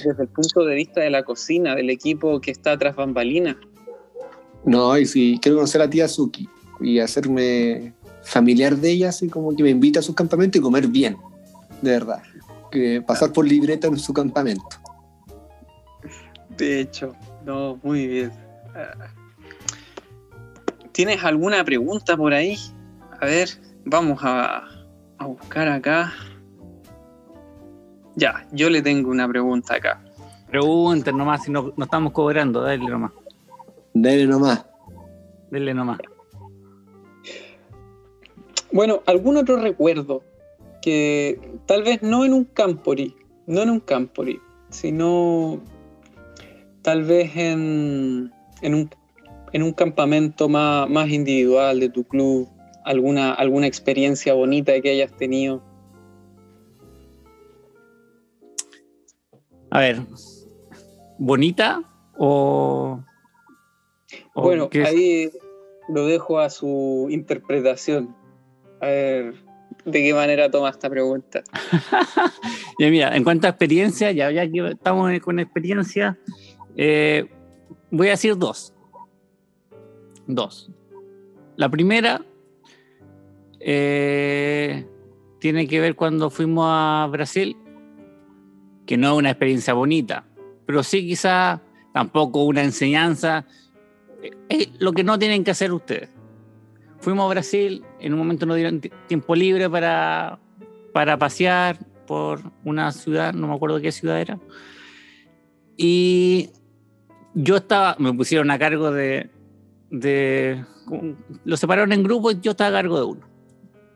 desde 0.06 0.22
el 0.22 0.30
punto 0.30 0.64
de 0.66 0.76
vista 0.76 1.02
de 1.02 1.10
la 1.10 1.24
cocina, 1.24 1.74
del 1.76 1.90
equipo 1.90 2.40
que 2.40 2.52
está 2.52 2.78
tras 2.78 2.96
bambalinas. 2.96 3.56
No, 4.66 4.96
y 5.00 5.08
si 5.08 5.40
quiero 5.42 5.58
conocer 5.58 5.82
a 5.82 5.90
tía 5.90 6.08
Suki. 6.08 6.48
y 6.80 7.00
hacerme 7.00 7.92
familiar 8.22 8.78
de 8.78 8.92
ella, 8.92 9.10
así 9.10 9.30
como 9.30 9.56
que 9.56 9.64
me 9.64 9.72
invita 9.72 10.00
a 10.00 10.04
su 10.04 10.14
campamento 10.14 10.60
y 10.60 10.62
comer 10.62 10.86
bien, 10.86 11.18
de 11.82 11.90
verdad. 11.90 12.22
Que 12.70 13.02
pasar 13.02 13.34
por 13.34 13.48
libreta 13.48 13.88
en 13.88 13.98
su 13.98 14.14
campamento. 14.14 14.78
De 16.56 16.82
hecho, 16.82 17.16
no, 17.44 17.80
muy 17.82 18.06
bien. 18.06 18.32
¿Tienes 21.00 21.24
alguna 21.24 21.64
pregunta 21.64 22.18
por 22.18 22.34
ahí? 22.34 22.58
A 23.22 23.26
ver, 23.26 23.48
vamos 23.86 24.20
a, 24.22 24.66
a 25.18 25.26
buscar 25.26 25.70
acá. 25.70 26.12
Ya, 28.18 28.46
yo 28.52 28.70
le 28.70 28.82
tengo 28.82 29.10
una 29.10 29.26
pregunta 29.26 29.76
acá. 29.76 30.04
Pregunten 30.50 31.16
nomás 31.16 31.46
si 31.46 31.52
no, 31.52 31.72
no 31.78 31.86
estamos 31.86 32.12
cobrando, 32.12 32.64
dale 32.64 32.86
nomás. 32.86 33.14
Dale 33.94 34.28
nomás. 34.28 34.66
Dale 35.50 35.74
nomás. 35.74 36.00
Bueno, 38.74 39.02
algún 39.06 39.38
otro 39.38 39.56
recuerdo 39.56 40.22
que 40.82 41.40
tal 41.66 41.84
vez 41.84 42.04
no 42.04 42.26
en 42.26 42.34
un 42.34 42.44
campori, 42.44 43.16
no 43.48 43.62
en 43.62 43.70
un 43.70 43.80
campori, 43.80 44.42
sino 44.70 45.62
tal 46.82 47.04
vez 47.06 47.38
en, 47.38 48.34
en, 48.62 48.74
un, 48.74 48.90
en 49.54 49.64
un 49.64 49.74
campamento 49.74 50.50
más, 50.50 50.90
más 50.90 51.10
individual 51.10 51.80
de 51.80 51.90
tu 51.90 52.04
club, 52.04 52.50
alguna, 52.84 53.34
alguna 53.34 53.68
experiencia 53.68 54.34
bonita 54.34 54.80
que 54.82 54.92
hayas 54.92 55.16
tenido. 55.16 55.64
A 59.72 59.80
ver, 59.80 60.02
¿bonita 61.18 61.84
o...? 62.18 63.04
o 64.34 64.42
Bueno, 64.42 64.70
ahí 64.86 65.30
lo 65.90 66.06
dejo 66.06 66.40
a 66.40 66.50
su 66.50 67.08
interpretación. 67.10 68.16
A 68.82 68.88
ver, 68.88 69.34
¿de 69.86 70.04
qué 70.04 70.14
manera 70.14 70.50
toma 70.50 70.70
esta 70.70 70.90
pregunta? 70.90 71.44
Ya 72.80 72.90
mira, 72.90 73.14
en 73.14 73.26
cuanto 73.26 73.46
a 73.46 73.50
experiencia, 73.50 74.10
ya, 74.14 74.32
ya 74.32 74.50
que 74.50 74.70
estamos 74.70 75.12
con 75.20 75.38
experiencia, 75.38 76.18
eh, 76.78 77.26
voy 77.92 78.08
a 78.08 78.12
decir 78.12 78.38
dos. 78.38 78.74
Dos. 80.32 80.70
La 81.56 81.70
primera 81.70 82.24
eh, 83.60 84.86
tiene 85.40 85.68
que 85.68 85.80
ver 85.80 85.96
cuando 85.96 86.30
fuimos 86.30 86.66
a 86.70 87.08
Brasil, 87.12 87.58
que 88.86 88.96
no 88.96 89.14
es 89.14 89.18
una 89.18 89.32
experiencia 89.32 89.74
bonita, 89.74 90.26
pero 90.68 90.84
sí 90.84 91.06
quizá 91.08 91.62
tampoco 91.94 92.44
una 92.44 92.64
enseñanza. 92.64 93.46
Eh, 94.22 94.32
Es 94.50 94.70
lo 94.80 94.92
que 94.94 95.04
no 95.04 95.18
tienen 95.18 95.44
que 95.44 95.52
hacer 95.52 95.74
ustedes. 95.74 96.10
Fuimos 97.00 97.26
a 97.26 97.30
Brasil, 97.30 97.84
en 98.00 98.14
un 98.14 98.20
momento 98.20 98.46
nos 98.46 98.56
dieron 98.58 98.82
ti- 98.82 98.92
tiempo 99.08 99.34
libre 99.36 99.68
para, 99.68 100.38
para 100.94 101.18
pasear 101.18 101.80
por 102.06 102.40
una 102.64 102.92
ciudad, 102.92 103.34
no 103.34 103.48
me 103.48 103.56
acuerdo 103.56 103.82
qué 103.82 103.92
ciudad 103.92 104.22
era. 104.22 104.40
Y 105.76 106.50
yo 107.34 107.58
estaba, 107.58 107.96
me 107.98 108.14
pusieron 108.14 108.52
a 108.52 108.60
cargo 108.60 108.92
de, 108.92 109.30
de 109.90 110.64
lo 111.46 111.58
separaron 111.58 111.92
en 111.94 112.04
grupos, 112.04 112.40
yo 112.42 112.52
estaba 112.52 112.70
a 112.70 112.82
cargo 112.82 112.98
de 112.98 113.04
uno. 113.06 113.28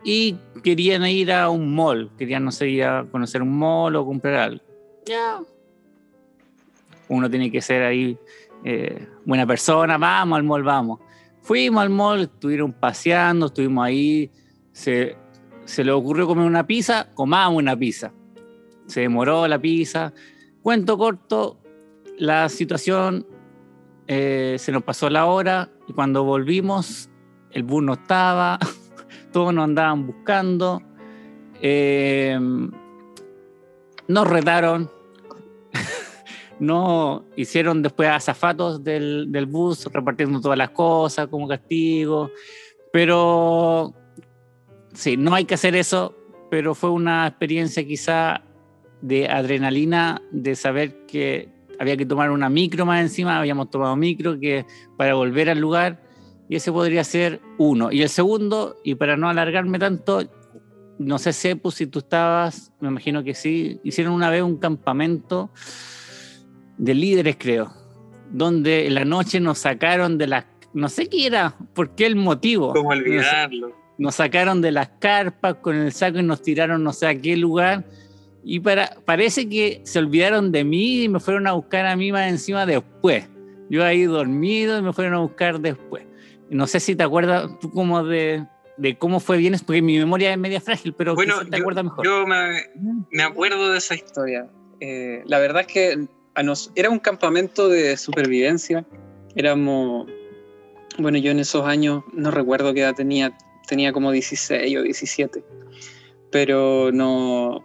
Y 0.03 0.35
querían 0.63 1.05
ir 1.05 1.31
a 1.31 1.49
un 1.49 1.73
mall, 1.73 2.11
querían, 2.17 2.43
no 2.43 2.51
sé, 2.51 2.69
ir 2.69 2.83
a 2.83 3.05
conocer 3.09 3.41
un 3.41 3.57
mall 3.57 3.95
o 3.95 4.05
comprar 4.05 4.35
algo. 4.35 4.63
Ya. 5.05 5.39
Uno 7.07 7.29
tiene 7.29 7.51
que 7.51 7.61
ser 7.61 7.83
ahí 7.83 8.17
eh, 8.63 9.07
buena 9.25 9.45
persona, 9.45 9.97
vamos 9.97 10.37
al 10.37 10.43
mall, 10.43 10.63
vamos. 10.63 10.99
Fuimos 11.41 11.81
al 11.81 11.89
mall, 11.89 12.21
estuvieron 12.21 12.73
paseando, 12.73 13.47
estuvimos 13.47 13.85
ahí, 13.85 14.31
se, 14.71 15.17
se 15.65 15.83
le 15.83 15.91
ocurrió 15.91 16.27
comer 16.27 16.45
una 16.45 16.65
pizza, 16.65 17.09
comamos 17.13 17.59
una 17.59 17.77
pizza. 17.77 18.13
Se 18.87 19.01
demoró 19.01 19.47
la 19.47 19.59
pizza. 19.59 20.13
Cuento 20.61 20.97
corto, 20.97 21.59
la 22.17 22.49
situación 22.49 23.25
eh, 24.07 24.57
se 24.59 24.71
nos 24.71 24.83
pasó 24.83 25.09
la 25.09 25.25
hora 25.25 25.69
y 25.87 25.93
cuando 25.93 26.23
volvimos 26.23 27.09
el 27.51 27.63
bus 27.63 27.83
no 27.83 27.93
estaba, 27.93 28.59
todos 29.31 29.53
nos 29.53 29.63
andaban 29.65 30.07
buscando, 30.07 30.81
eh, 31.61 32.37
nos 34.07 34.27
retaron, 34.27 34.89
no 36.59 37.25
hicieron 37.35 37.81
después 37.81 38.09
azafatos 38.09 38.83
del, 38.83 39.31
del 39.31 39.45
bus 39.45 39.85
repartiendo 39.85 40.41
todas 40.41 40.57
las 40.57 40.71
cosas 40.71 41.27
como 41.27 41.47
castigo, 41.47 42.31
pero 42.91 43.93
sí, 44.93 45.17
no 45.17 45.33
hay 45.35 45.45
que 45.45 45.55
hacer 45.55 45.75
eso, 45.75 46.15
pero 46.49 46.75
fue 46.75 46.89
una 46.89 47.27
experiencia 47.27 47.85
quizá 47.85 48.43
de 49.01 49.27
adrenalina, 49.27 50.21
de 50.31 50.55
saber 50.55 51.05
que 51.05 51.52
había 51.79 51.97
que 51.97 52.05
tomar 52.05 52.31
una 52.31 52.49
micro 52.49 52.85
más 52.85 53.01
encima, 53.01 53.37
habíamos 53.37 53.69
tomado 53.69 53.95
micro 53.95 54.39
que 54.39 54.65
para 54.97 55.13
volver 55.15 55.49
al 55.49 55.59
lugar, 55.59 56.03
y 56.49 56.55
ese 56.55 56.71
podría 56.71 57.03
ser 57.03 57.41
uno. 57.57 57.91
Y 57.91 58.01
el 58.01 58.09
segundo, 58.09 58.75
y 58.83 58.95
para 58.95 59.17
no 59.17 59.29
alargarme 59.29 59.79
tanto, 59.79 60.21
no 60.99 61.17
sé, 61.17 61.33
Sepu, 61.33 61.71
si 61.71 61.87
tú 61.87 61.99
estabas, 61.99 62.71
me 62.79 62.89
imagino 62.89 63.23
que 63.23 63.33
sí, 63.33 63.79
hicieron 63.83 64.13
una 64.13 64.29
vez 64.29 64.43
un 64.43 64.57
campamento 64.57 65.51
de 66.77 66.93
líderes, 66.93 67.37
creo, 67.39 67.73
donde 68.31 68.87
en 68.87 68.95
la 68.95 69.05
noche 69.05 69.39
nos 69.39 69.59
sacaron 69.59 70.17
de 70.17 70.27
las, 70.27 70.45
no 70.73 70.89
sé 70.89 71.07
qué 71.07 71.27
era, 71.27 71.55
por 71.73 71.95
qué 71.95 72.05
el 72.05 72.15
motivo. 72.15 72.73
¿Cómo 72.73 72.93
No 72.93 73.01
sé 73.01 73.09
olvidarlo? 73.09 73.83
nos 73.97 74.15
sacaron 74.15 74.61
de 74.61 74.71
las 74.71 74.89
carpas 74.99 75.55
con 75.55 75.75
el 75.75 75.91
saco 75.91 76.19
y 76.19 76.23
nos 76.23 76.41
tiraron 76.41 76.83
no 76.83 76.93
sé 76.93 77.07
a 77.07 77.19
qué 77.19 77.37
lugar. 77.37 77.85
Y 78.43 78.59
para, 78.59 78.97
parece 79.05 79.47
que 79.47 79.81
se 79.85 79.99
olvidaron 79.99 80.51
de 80.51 80.63
mí 80.63 81.03
y 81.03 81.09
me 81.09 81.19
fueron 81.19 81.47
a 81.47 81.53
buscar 81.53 81.85
a 81.85 81.95
mí 81.95 82.11
más 82.11 82.29
encima 82.29 82.65
después. 82.65 83.25
Yo 83.69 83.83
ahí 83.83 84.03
dormido 84.03 84.77
y 84.77 84.81
me 84.81 84.91
fueron 84.93 85.13
a 85.13 85.19
buscar 85.19 85.59
después. 85.59 86.03
No 86.49 86.67
sé 86.67 86.79
si 86.79 86.95
te 86.95 87.03
acuerdas 87.03 87.49
tú 87.59 87.71
como 87.71 88.03
de, 88.03 88.45
de 88.77 88.97
cómo 88.97 89.19
fue 89.19 89.37
bien, 89.37 89.55
porque 89.65 89.81
mi 89.81 89.97
memoria 89.97 90.31
es 90.31 90.37
media 90.37 90.59
frágil, 90.61 90.93
pero 90.93 91.15
Bueno, 91.15 91.39
te 91.45 91.51
yo, 91.51 91.57
acuerdas 91.57 91.83
mejor. 91.85 92.05
yo 92.05 92.27
me, 92.27 92.63
me 93.11 93.23
acuerdo 93.23 93.71
de 93.71 93.77
esa 93.77 93.95
historia. 93.95 94.47
Eh, 94.79 95.23
la 95.25 95.39
verdad 95.39 95.61
es 95.61 95.67
que 95.67 96.07
a 96.35 96.43
nos, 96.43 96.71
era 96.75 96.89
un 96.89 96.99
campamento 96.99 97.69
de 97.69 97.95
supervivencia. 97.97 98.85
Éramos, 99.35 100.07
bueno, 100.99 101.17
yo 101.17 101.31
en 101.31 101.39
esos 101.39 101.65
años 101.65 102.03
no 102.11 102.29
recuerdo 102.29 102.73
qué 102.73 102.81
edad 102.81 102.93
tenía, 102.95 103.35
tenía 103.67 103.93
como 103.93 104.11
16 104.11 104.77
o 104.77 104.81
17. 104.81 105.43
Pero 106.29 106.91
no, 106.91 107.63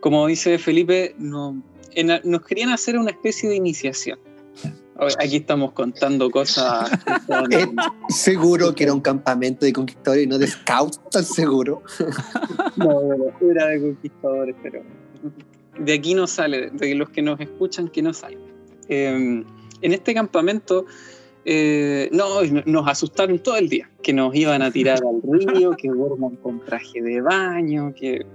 como 0.00 0.26
dice 0.26 0.58
Felipe, 0.58 1.14
no, 1.18 1.62
en- 1.92 2.20
nos 2.24 2.42
querían 2.46 2.70
hacer 2.70 2.98
una 2.98 3.10
especie 3.10 3.48
de 3.48 3.56
iniciación. 3.56 4.18
Aquí 5.20 5.36
estamos 5.36 5.72
contando 5.72 6.28
cosas. 6.30 6.90
son- 7.26 7.48
seguro 8.08 8.74
que 8.74 8.82
era 8.84 8.92
un 8.92 9.00
campamento 9.00 9.64
de 9.64 9.72
conquistadores 9.72 10.24
y 10.24 10.26
no 10.26 10.38
de 10.38 10.48
scouts, 10.48 11.00
tan 11.10 11.24
seguro. 11.24 11.82
No, 12.76 13.00
no, 13.02 13.50
era 13.50 13.66
de 13.68 13.80
conquistadores, 13.80 14.54
pero 14.62 14.82
de 15.80 15.92
aquí 15.92 16.14
no 16.14 16.26
sale, 16.28 16.70
de 16.70 16.94
los 16.94 17.10
que 17.10 17.22
nos 17.22 17.40
escuchan 17.40 17.88
que 17.88 18.02
no 18.02 18.12
sale. 18.12 18.38
Eh, 18.88 19.44
en 19.80 19.92
este 19.92 20.14
campamento 20.14 20.86
eh, 21.44 22.08
no, 22.12 22.42
nos 22.66 22.88
asustaron 22.88 23.38
todo 23.40 23.56
el 23.56 23.68
día, 23.68 23.90
que 24.02 24.12
nos 24.12 24.34
iban 24.34 24.62
a 24.62 24.70
tirar 24.70 24.98
al 25.04 25.20
río, 25.22 25.72
que 25.72 25.88
duerman 25.88 26.36
con 26.36 26.60
traje 26.64 27.00
de 27.02 27.20
baño, 27.20 27.92
que, 27.94 28.26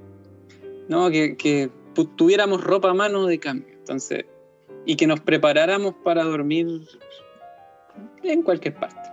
no, 0.87 1.09
que, 1.09 1.35
que 1.37 1.69
tuviéramos 2.15 2.63
ropa 2.63 2.89
a 2.89 2.93
mano 2.93 3.25
de 3.25 3.39
cambio. 3.39 3.73
Entonces, 3.73 4.25
y 4.85 4.95
que 4.95 5.07
nos 5.07 5.19
preparáramos 5.19 5.93
para 6.03 6.23
dormir 6.23 6.81
en 8.23 8.41
cualquier 8.43 8.75
parte. 8.75 9.09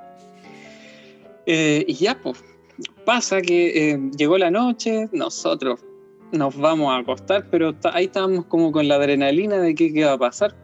Eh, 1.46 1.84
y 1.86 1.94
ya, 1.94 2.20
pues, 2.20 2.44
pasa 3.04 3.40
que 3.42 3.90
eh, 3.90 4.00
llegó 4.16 4.38
la 4.38 4.50
noche, 4.50 5.08
nosotros 5.12 5.80
nos 6.32 6.56
vamos 6.56 6.92
a 6.92 6.98
acostar, 6.98 7.48
pero 7.50 7.74
ahí 7.92 8.04
estábamos 8.04 8.46
como 8.46 8.70
con 8.70 8.86
la 8.86 8.96
adrenalina 8.96 9.58
de 9.58 9.74
qué, 9.74 9.92
qué 9.92 10.04
va 10.04 10.12
a 10.12 10.18
pasar. 10.18 10.54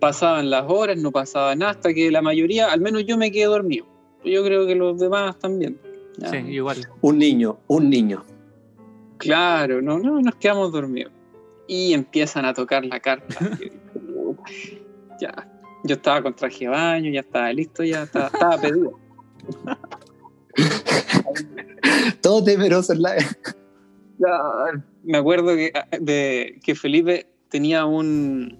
Pasaban 0.00 0.48
las 0.48 0.64
horas, 0.68 0.96
no 0.96 1.10
pasaba 1.10 1.54
nada, 1.56 1.72
hasta 1.72 1.92
que 1.92 2.10
la 2.10 2.22
mayoría, 2.22 2.70
al 2.70 2.80
menos 2.80 3.04
yo 3.04 3.18
me 3.18 3.32
quedé 3.32 3.46
dormido. 3.46 3.86
Yo 4.24 4.44
creo 4.44 4.66
que 4.66 4.74
los 4.74 4.98
demás 4.98 5.38
también. 5.38 5.80
Ya. 6.18 6.30
Sí, 6.30 6.36
igual. 6.48 6.88
Un 7.00 7.18
niño, 7.18 7.58
un 7.66 7.90
niño. 7.90 8.24
Claro, 9.18 9.82
no, 9.82 9.98
no, 9.98 10.20
nos 10.20 10.34
quedamos 10.36 10.72
dormidos. 10.72 11.12
Y 11.66 11.92
empiezan 11.92 12.44
a 12.44 12.54
tocar 12.54 12.84
la 12.84 13.00
carta. 13.00 13.36
ya, 15.20 15.48
yo 15.84 15.96
estaba 15.96 16.22
con 16.22 16.34
traje 16.34 16.60
de 16.64 16.68
baño, 16.68 17.10
ya 17.10 17.20
estaba 17.20 17.52
listo, 17.52 17.84
ya 17.84 18.04
estaba, 18.04 18.26
estaba 18.28 18.58
pedido. 18.60 18.98
Todo 22.22 22.44
temeroso 22.44 22.92
en 22.92 23.02
la. 23.02 23.14
Ya, 24.20 24.36
me 25.04 25.16
acuerdo 25.16 25.54
que, 25.54 25.70
ah, 25.72 25.86
de, 26.00 26.58
que 26.64 26.74
Felipe 26.74 27.30
tenía 27.50 27.86
un, 27.86 28.58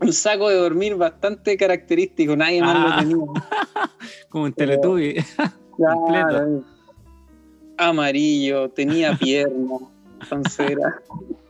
un 0.00 0.12
saco 0.14 0.48
de 0.48 0.56
dormir 0.56 0.94
bastante 0.96 1.58
característico, 1.58 2.34
nadie 2.34 2.62
más 2.62 2.74
Ah. 2.74 2.88
lo 2.88 2.96
tenía. 3.02 3.26
Como 4.30 4.44
un 4.44 4.54
Teletubby. 4.54 5.22
Completo. 5.72 6.64
Amarillo, 7.78 8.68
tenía 8.70 9.16
pierna. 9.16 9.78
Entonces 10.20 10.70
era. 10.70 11.00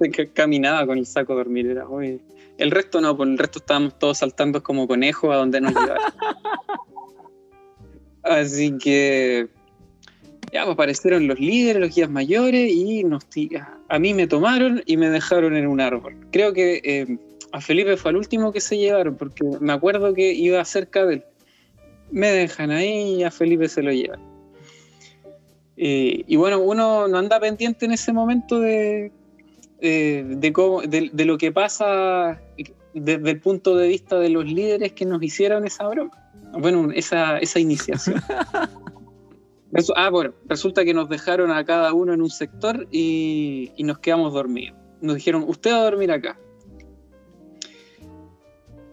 caminaba 0.34 0.86
con 0.86 0.98
el 0.98 1.06
saco 1.06 1.32
de 1.32 1.38
dormir. 1.38 1.66
Era 1.66 1.86
muy. 1.86 2.20
El 2.58 2.70
resto 2.70 3.00
no, 3.00 3.16
por 3.16 3.26
el 3.26 3.38
resto 3.38 3.58
estábamos 3.58 3.98
todos 3.98 4.18
saltando 4.18 4.62
como 4.62 4.86
conejos 4.86 5.32
a 5.32 5.38
donde 5.38 5.60
nos 5.60 5.74
llevaron. 5.74 6.02
Así 8.22 8.76
que 8.78 9.48
ya 10.52 10.64
pues, 10.64 10.74
aparecieron 10.74 11.26
los 11.26 11.38
líderes, 11.38 11.80
los 11.80 11.94
guías 11.94 12.10
mayores 12.10 12.70
y 12.70 13.04
nos, 13.04 13.26
a 13.88 13.98
mí 13.98 14.14
me 14.14 14.26
tomaron 14.26 14.82
y 14.86 14.96
me 14.96 15.10
dejaron 15.10 15.56
en 15.56 15.66
un 15.66 15.80
árbol. 15.80 16.16
Creo 16.30 16.52
que 16.52 16.80
eh, 16.84 17.18
a 17.52 17.60
Felipe 17.60 17.96
fue 17.96 18.10
el 18.10 18.16
último 18.16 18.52
que 18.52 18.60
se 18.60 18.76
llevaron 18.76 19.16
porque 19.16 19.44
me 19.60 19.72
acuerdo 19.72 20.14
que 20.14 20.32
iba 20.32 20.64
cerca 20.64 21.06
de 21.06 21.14
él. 21.14 21.24
Me 22.10 22.28
dejan 22.28 22.70
ahí 22.70 23.16
y 23.16 23.24
a 23.24 23.30
Felipe 23.30 23.68
se 23.68 23.82
lo 23.82 23.92
llevan. 23.92 24.20
Eh, 25.80 26.24
y 26.26 26.34
bueno, 26.34 26.58
uno 26.58 27.06
no 27.06 27.18
anda 27.18 27.38
pendiente 27.38 27.86
en 27.86 27.92
ese 27.92 28.12
momento 28.12 28.58
de, 28.58 29.12
eh, 29.80 30.24
de, 30.26 30.52
cómo, 30.52 30.82
de, 30.82 31.24
lo 31.24 31.38
que 31.38 31.52
pasa 31.52 32.40
desde 32.94 33.30
el 33.30 33.40
punto 33.40 33.76
de 33.76 33.86
vista 33.86 34.18
de 34.18 34.28
los 34.28 34.44
líderes 34.44 34.92
que 34.92 35.04
nos 35.04 35.22
hicieron 35.22 35.64
esa 35.64 35.86
broma. 35.86 36.10
Bueno, 36.52 36.90
esa, 36.92 37.38
esa 37.38 37.60
iniciación. 37.60 38.20
ah, 39.94 40.10
bueno, 40.10 40.34
resulta 40.46 40.84
que 40.84 40.92
nos 40.92 41.08
dejaron 41.08 41.52
a 41.52 41.64
cada 41.64 41.92
uno 41.92 42.12
en 42.12 42.22
un 42.22 42.30
sector 42.30 42.88
y, 42.90 43.70
y 43.76 43.84
nos 43.84 44.00
quedamos 44.00 44.32
dormidos. 44.32 44.76
Nos 45.00 45.14
dijeron, 45.14 45.44
usted 45.46 45.70
va 45.70 45.76
a 45.76 45.84
dormir 45.84 46.10
acá. 46.10 46.36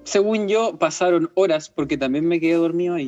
Según 0.04 0.48
yo, 0.48 0.78
pasaron 0.78 1.32
horas 1.34 1.68
porque 1.68 1.98
también 1.98 2.28
me 2.28 2.40
quedé 2.40 2.54
dormido 2.54 2.94
ahí 2.94 3.08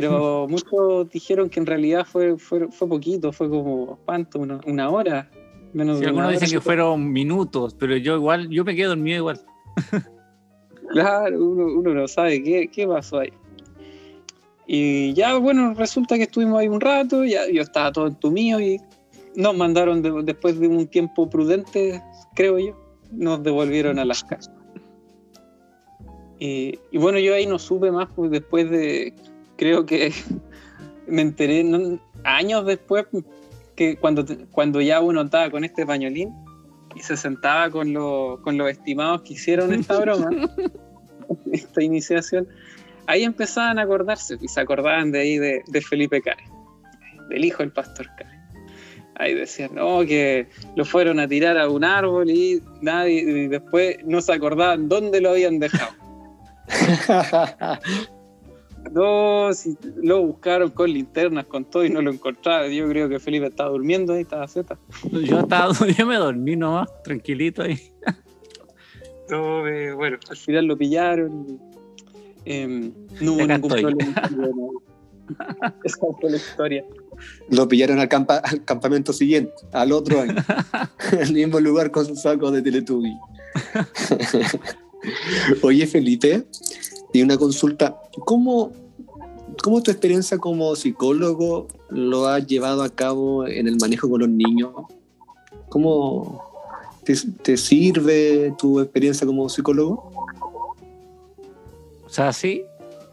pero 0.00 0.48
muchos 0.48 1.08
dijeron 1.10 1.48
que 1.48 1.60
en 1.60 1.66
realidad 1.66 2.04
fue, 2.04 2.36
fue, 2.36 2.68
poquito, 2.68 3.32
fue 3.32 3.48
como, 3.48 3.96
¿cuánto? 4.04 4.40
Una, 4.40 4.90
hora. 4.90 5.30
Menos 5.72 6.02
algunos 6.02 6.32
dicen 6.32 6.50
que 6.50 6.60
fueron 6.60 7.12
minutos, 7.12 7.76
pero 7.78 7.96
yo 7.96 8.16
igual, 8.16 8.48
yo 8.48 8.64
me 8.64 8.74
quedé 8.74 8.86
dormido 8.86 9.18
igual. 9.18 9.40
claro, 10.90 11.44
uno, 11.44 11.94
no 11.94 12.08
sabe 12.08 12.42
qué, 12.42 12.68
qué 12.72 12.88
pasó 12.88 13.20
ahí. 13.20 13.32
Y 14.66 15.12
ya, 15.12 15.36
bueno, 15.36 15.74
resulta 15.74 16.16
que 16.16 16.24
estuvimos 16.24 16.58
ahí 16.58 16.66
un 16.66 16.80
rato, 16.80 17.24
ya 17.24 17.48
yo 17.48 17.62
estaba 17.62 17.92
todo 17.92 18.08
entumido 18.08 18.58
y 18.58 18.80
nos 19.36 19.56
mandaron 19.56 20.02
después 20.24 20.58
de 20.58 20.66
un 20.66 20.88
tiempo 20.88 21.30
prudente, 21.30 22.02
creo 22.34 22.58
yo, 22.58 22.76
nos 23.12 23.44
devolvieron 23.44 24.00
a 24.00 24.04
las 24.04 24.24
casas. 24.24 24.50
Y, 26.40 26.80
y 26.90 26.98
bueno, 26.98 27.20
yo 27.20 27.32
ahí 27.32 27.46
no 27.46 27.60
supe 27.60 27.92
más 27.92 28.08
pues, 28.16 28.32
después 28.32 28.68
de 28.68 29.14
creo 29.56 29.86
que 29.86 30.12
me 31.06 31.22
enteré 31.22 31.64
años 32.24 32.66
después 32.66 33.06
que 33.76 33.96
cuando, 33.96 34.24
cuando 34.50 34.80
ya 34.80 35.00
uno 35.00 35.22
estaba 35.22 35.50
con 35.50 35.64
este 35.64 35.84
pañolín 35.86 36.32
y 36.94 37.00
se 37.00 37.16
sentaba 37.16 37.70
con, 37.70 37.92
con 38.42 38.56
los 38.56 38.70
estimados 38.70 39.22
que 39.22 39.34
hicieron 39.34 39.72
esta 39.74 39.98
broma, 39.98 40.30
esta 41.52 41.82
iniciación, 41.82 42.48
ahí 43.06 43.24
empezaban 43.24 43.78
a 43.78 43.82
acordarse 43.82 44.36
y 44.40 44.48
se 44.48 44.60
acordaban 44.60 45.12
de 45.12 45.20
ahí 45.20 45.38
de, 45.38 45.80
Felipe 45.88 46.22
Care, 46.22 46.44
del 47.28 47.44
hijo 47.44 47.58
del 47.58 47.72
pastor 47.72 48.06
Care. 48.16 48.34
Ahí 49.16 49.34
decían, 49.34 49.74
no, 49.74 50.00
que 50.04 50.48
lo 50.74 50.84
fueron 50.84 51.20
a 51.20 51.28
tirar 51.28 51.56
a 51.56 51.68
un 51.68 51.84
árbol 51.84 52.28
y 52.30 52.60
nadie, 52.80 53.20
y 53.20 53.46
después 53.46 53.98
no 54.04 54.20
se 54.20 54.32
acordaban 54.32 54.88
dónde 54.88 55.20
lo 55.20 55.30
habían 55.30 55.60
dejado. 55.60 55.92
No, 58.94 59.52
si 59.52 59.76
lo 59.96 60.22
buscaron 60.22 60.70
con 60.70 60.88
linternas, 60.88 61.46
con 61.46 61.64
todo 61.64 61.84
y 61.84 61.90
no 61.90 62.00
lo 62.00 62.12
encontraron. 62.12 62.70
Yo 62.70 62.88
creo 62.88 63.08
que 63.08 63.18
Felipe 63.18 63.46
estaba 63.46 63.70
durmiendo 63.70 64.12
ahí, 64.12 64.22
estaba 64.22 64.46
Z. 64.46 64.78
Yo, 65.10 65.40
estaba, 65.40 65.72
yo 65.98 66.06
me 66.06 66.14
dormí 66.14 66.54
nomás, 66.54 66.88
tranquilito 67.02 67.62
ahí. 67.62 67.76
No, 69.28 69.66
eh, 69.66 69.92
bueno, 69.94 70.18
al 70.30 70.36
final 70.36 70.66
lo 70.66 70.78
pillaron. 70.78 71.58
Eh, 72.44 72.92
no 73.20 73.32
hubo 73.32 73.44
ningún 73.44 73.68
problema. 73.68 74.30
Esa 75.84 75.98
fue 76.20 76.30
la 76.30 76.36
historia. 76.36 76.84
Lo 77.50 77.66
pillaron 77.66 77.98
al, 77.98 78.08
al, 78.28 78.64
campamento 78.64 79.12
siguiente, 79.12 79.54
al 79.72 79.90
otro 79.90 80.20
año. 80.20 80.36
el 81.18 81.32
mismo 81.32 81.58
lugar 81.58 81.90
con 81.90 82.06
su 82.06 82.14
saco 82.14 82.52
de 82.52 82.62
Teletubby. 82.62 83.12
Oye, 85.62 85.86
Felipe, 85.88 86.46
y 87.12 87.22
una 87.22 87.36
consulta. 87.36 87.96
¿Cómo, 88.26 88.83
¿Cómo 89.62 89.82
tu 89.82 89.90
experiencia 89.90 90.38
como 90.38 90.74
psicólogo 90.76 91.68
lo 91.88 92.26
has 92.26 92.46
llevado 92.46 92.82
a 92.82 92.88
cabo 92.88 93.46
en 93.46 93.68
el 93.68 93.76
manejo 93.76 94.08
con 94.08 94.20
los 94.20 94.28
niños? 94.28 94.72
¿Cómo 95.68 96.42
te, 97.04 97.56
sirve 97.56 98.54
tu 98.58 98.80
experiencia 98.80 99.26
como 99.26 99.48
psicólogo? 99.48 100.10
O 102.04 102.08
sea, 102.08 102.32
sí, 102.32 102.62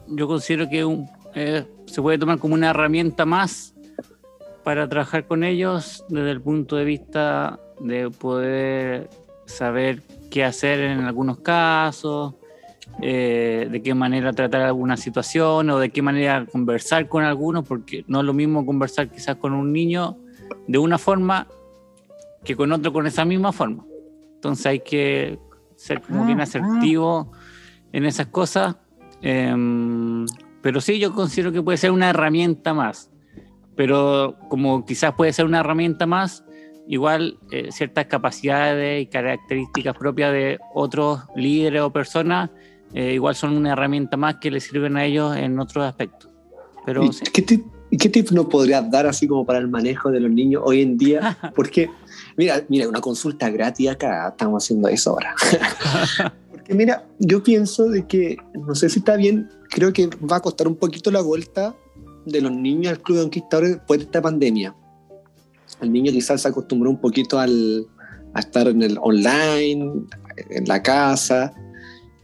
yo 0.08 0.26
considero 0.26 0.68
que 0.68 1.06
eh, 1.34 1.66
se 1.86 2.02
puede 2.02 2.18
tomar 2.18 2.38
como 2.38 2.54
una 2.54 2.70
herramienta 2.70 3.26
más 3.26 3.74
para 4.62 4.88
trabajar 4.88 5.26
con 5.26 5.44
ellos 5.44 6.04
desde 6.08 6.30
el 6.30 6.40
punto 6.40 6.76
de 6.76 6.84
vista 6.84 7.58
de 7.80 8.10
poder 8.10 9.10
saber 9.46 10.02
qué 10.30 10.44
hacer 10.44 10.80
en 10.80 11.00
algunos 11.00 11.38
casos, 11.40 12.34
eh, 13.00 13.68
de 13.70 13.82
qué 13.82 13.94
manera 13.94 14.32
tratar 14.32 14.62
alguna 14.62 14.96
situación 14.96 15.70
o 15.70 15.78
de 15.78 15.90
qué 15.90 16.02
manera 16.02 16.46
conversar 16.46 17.08
con 17.08 17.24
algunos, 17.24 17.66
porque 17.66 18.04
no 18.06 18.20
es 18.20 18.26
lo 18.26 18.32
mismo 18.32 18.66
conversar 18.66 19.08
quizás 19.08 19.36
con 19.36 19.52
un 19.52 19.72
niño 19.72 20.18
de 20.66 20.78
una 20.78 20.98
forma 20.98 21.46
que 22.44 22.56
con 22.56 22.70
otro 22.72 22.92
con 22.92 23.06
esa 23.06 23.24
misma 23.24 23.52
forma. 23.52 23.84
Entonces 24.34 24.66
hay 24.66 24.80
que 24.80 25.38
ser 25.76 26.00
como 26.02 26.24
bien 26.26 26.40
ah, 26.40 26.44
asertivo 26.44 27.32
en 27.92 28.04
esas 28.04 28.26
cosas. 28.26 28.76
Em, 29.20 30.26
pero 30.60 30.80
sí, 30.80 30.98
yo 30.98 31.12
considero 31.12 31.52
que 31.52 31.62
puede 31.62 31.78
ser 31.78 31.92
una 31.92 32.10
herramienta 32.10 32.74
más. 32.74 33.10
Pero 33.74 34.36
como 34.48 34.84
quizás 34.84 35.14
puede 35.14 35.32
ser 35.32 35.46
una 35.46 35.60
herramienta 35.60 36.06
más, 36.06 36.44
igual 36.86 37.38
eh, 37.50 37.68
ciertas 37.70 38.06
capacidades 38.06 39.02
y 39.02 39.06
características 39.06 39.96
propias 39.96 40.32
de 40.32 40.58
otros 40.74 41.20
líderes 41.34 41.82
o 41.82 41.92
personas 41.92 42.50
eh, 42.94 43.14
igual 43.14 43.34
son 43.34 43.56
una 43.56 43.72
herramienta 43.72 44.16
más 44.16 44.36
que 44.36 44.50
les 44.50 44.64
sirven 44.64 44.96
a 44.96 45.04
ellos 45.04 45.36
en 45.36 45.58
otros 45.58 45.84
aspectos. 45.84 46.30
Pero, 46.84 47.08
¿Qué, 47.32 47.42
tip, 47.42 47.64
¿Qué 47.90 48.24
nos 48.32 48.46
podrías 48.46 48.90
dar 48.90 49.06
así 49.06 49.26
como 49.26 49.46
para 49.46 49.58
el 49.58 49.68
manejo 49.68 50.10
de 50.10 50.20
los 50.20 50.30
niños 50.30 50.62
hoy 50.64 50.82
en 50.82 50.98
día? 50.98 51.38
Porque, 51.54 51.88
mira, 52.36 52.62
mira, 52.68 52.88
una 52.88 53.00
consulta 53.00 53.50
gratis 53.50 53.88
acá, 53.88 54.28
estamos 54.28 54.64
haciendo 54.64 54.88
eso 54.88 55.10
ahora. 55.10 55.34
Porque 56.50 56.74
mira, 56.74 57.06
yo 57.18 57.42
pienso 57.42 57.88
de 57.88 58.06
que, 58.06 58.36
no 58.54 58.74
sé 58.74 58.88
si 58.88 58.98
está 58.98 59.16
bien, 59.16 59.48
creo 59.70 59.92
que 59.92 60.08
va 60.30 60.36
a 60.36 60.40
costar 60.40 60.68
un 60.68 60.76
poquito 60.76 61.10
la 61.10 61.20
vuelta 61.20 61.74
de 62.26 62.40
los 62.40 62.52
niños 62.52 62.92
al 62.92 63.00
Club 63.00 63.18
de 63.18 63.24
Conquistadores 63.24 63.70
después 63.72 64.00
de 64.00 64.04
esta 64.04 64.22
pandemia. 64.22 64.74
El 65.80 65.92
niño 65.92 66.12
quizás 66.12 66.42
se 66.42 66.48
acostumbró 66.48 66.90
un 66.90 67.00
poquito 67.00 67.38
al, 67.38 67.86
a 68.34 68.40
estar 68.40 68.68
en 68.68 68.82
el 68.82 68.98
online, 69.00 70.04
en 70.50 70.64
la 70.66 70.82
casa, 70.82 71.52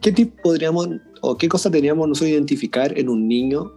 ¿qué 0.00 0.12
tipo 0.12 0.42
podríamos 0.42 0.88
o 1.20 1.36
qué 1.36 1.48
cosas 1.48 1.72
teníamos 1.72 2.08
nosotros 2.08 2.30
identificar 2.30 2.96
en 2.98 3.08
un 3.08 3.26
niño 3.26 3.72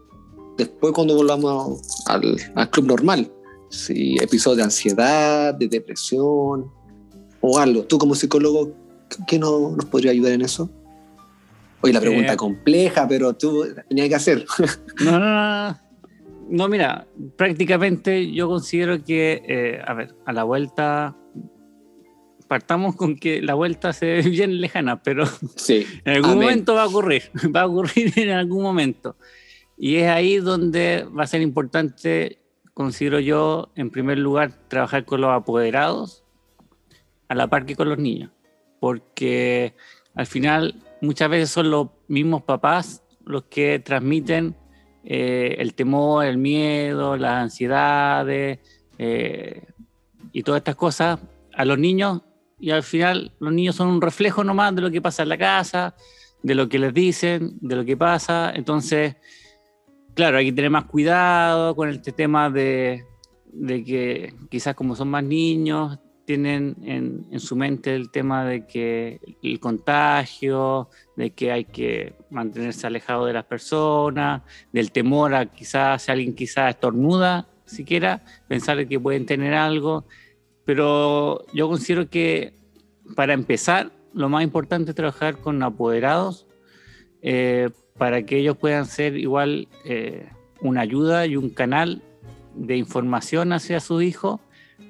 después 0.57 0.93
cuando 0.93 1.15
volvamos 1.15 1.81
al, 2.07 2.37
club 2.69 2.87
normal? 2.87 3.31
Si 3.69 4.17
episodios 4.21 4.57
de 4.57 4.63
ansiedad, 4.63 5.53
de 5.53 5.67
depresión 5.67 6.71
o 7.39 7.57
algo. 7.57 7.83
Tú 7.83 7.97
como 7.97 8.15
psicólogo, 8.15 8.73
¿qué 9.27 9.39
no, 9.39 9.71
nos 9.71 9.85
podría 9.85 10.11
ayudar 10.11 10.33
en 10.33 10.41
eso? 10.41 10.69
Oye, 11.81 11.93
la 11.93 12.01
pregunta 12.01 12.33
eh, 12.33 12.37
compleja, 12.37 13.07
pero 13.07 13.33
tú 13.33 13.65
tenías 13.89 14.09
que 14.09 14.15
hacer. 14.15 14.45
no, 15.03 15.19
no, 15.19 15.69
no. 15.69 15.91
No, 16.49 16.67
mira, 16.67 17.07
prácticamente 17.37 18.29
yo 18.33 18.49
considero 18.49 19.01
que, 19.05 19.41
eh, 19.47 19.81
a 19.87 19.93
ver, 19.93 20.13
a 20.25 20.33
la 20.33 20.43
vuelta 20.43 21.15
partamos 22.51 22.97
con 22.97 23.15
que 23.15 23.41
la 23.41 23.53
vuelta 23.53 23.93
se 23.93 24.07
ve 24.07 24.21
bien 24.29 24.59
lejana, 24.59 25.01
pero 25.01 25.25
sí. 25.55 25.87
en 26.03 26.15
algún 26.15 26.33
momento 26.33 26.73
va 26.75 26.83
a 26.83 26.87
ocurrir, 26.87 27.31
va 27.55 27.61
a 27.61 27.65
ocurrir 27.65 28.11
en 28.19 28.31
algún 28.31 28.61
momento. 28.61 29.15
Y 29.77 29.95
es 29.95 30.09
ahí 30.09 30.35
donde 30.35 31.07
va 31.17 31.23
a 31.23 31.27
ser 31.27 31.41
importante, 31.41 32.39
considero 32.73 33.21
yo, 33.21 33.71
en 33.77 33.89
primer 33.89 34.19
lugar, 34.19 34.51
trabajar 34.67 35.05
con 35.05 35.21
los 35.21 35.31
apoderados 35.31 36.25
a 37.29 37.35
la 37.35 37.47
par 37.47 37.65
que 37.65 37.77
con 37.77 37.87
los 37.87 37.97
niños, 37.97 38.31
porque 38.81 39.73
al 40.13 40.25
final 40.25 40.75
muchas 40.99 41.29
veces 41.29 41.51
son 41.51 41.71
los 41.71 41.87
mismos 42.09 42.43
papás 42.43 43.01
los 43.25 43.43
que 43.43 43.79
transmiten 43.79 44.57
eh, 45.05 45.55
el 45.57 45.73
temor, 45.73 46.25
el 46.25 46.37
miedo, 46.37 47.15
las 47.15 47.43
ansiedades 47.43 48.59
eh, 48.97 49.67
y 50.33 50.43
todas 50.43 50.59
estas 50.59 50.75
cosas 50.75 51.17
a 51.53 51.63
los 51.63 51.79
niños 51.79 52.23
y 52.61 52.71
al 52.71 52.83
final 52.83 53.33
los 53.39 53.51
niños 53.51 53.75
son 53.75 53.87
un 53.87 54.01
reflejo 54.01 54.43
nomás 54.43 54.73
de 54.75 54.81
lo 54.81 54.91
que 54.91 55.01
pasa 55.01 55.23
en 55.23 55.29
la 55.29 55.37
casa, 55.37 55.95
de 56.43 56.55
lo 56.55 56.69
que 56.69 56.79
les 56.79 56.93
dicen, 56.93 57.57
de 57.59 57.75
lo 57.75 57.83
que 57.83 57.97
pasa. 57.97 58.51
Entonces, 58.55 59.15
claro, 60.13 60.37
hay 60.37 60.45
que 60.45 60.53
tener 60.53 60.69
más 60.69 60.85
cuidado 60.85 61.75
con 61.75 61.89
este 61.89 62.11
tema 62.11 62.49
de, 62.49 63.03
de 63.51 63.83
que 63.83 64.33
quizás 64.49 64.75
como 64.75 64.95
son 64.95 65.09
más 65.09 65.23
niños, 65.23 65.97
tienen 66.23 66.77
en, 66.83 67.25
en, 67.31 67.39
su 67.39 67.55
mente 67.55 67.95
el 67.95 68.11
tema 68.11 68.45
de 68.45 68.65
que 68.67 69.19
el 69.41 69.59
contagio, 69.59 70.89
de 71.17 71.31
que 71.31 71.51
hay 71.51 71.65
que 71.65 72.13
mantenerse 72.29 72.85
alejado 72.85 73.25
de 73.25 73.33
las 73.33 73.45
personas, 73.45 74.43
del 74.71 74.91
temor 74.91 75.33
a 75.33 75.47
quizás 75.47 76.03
si 76.03 76.11
alguien 76.11 76.35
quizás 76.35 76.69
estornuda, 76.69 77.49
siquiera 77.65 78.23
pensar 78.47 78.87
que 78.87 78.99
pueden 78.99 79.25
tener 79.25 79.53
algo. 79.55 80.05
Pero 80.71 81.45
yo 81.53 81.67
considero 81.67 82.09
que 82.09 82.53
para 83.17 83.33
empezar, 83.33 83.91
lo 84.13 84.29
más 84.29 84.41
importante 84.41 84.91
es 84.91 84.95
trabajar 84.95 85.35
con 85.35 85.61
apoderados 85.63 86.47
eh, 87.21 87.71
para 87.97 88.25
que 88.25 88.37
ellos 88.37 88.55
puedan 88.55 88.85
ser 88.85 89.17
igual 89.17 89.67
eh, 89.83 90.29
una 90.61 90.79
ayuda 90.79 91.25
y 91.25 91.35
un 91.35 91.49
canal 91.49 92.01
de 92.55 92.77
información 92.77 93.51
hacia 93.51 93.81
su 93.81 94.01
hijo 94.01 94.39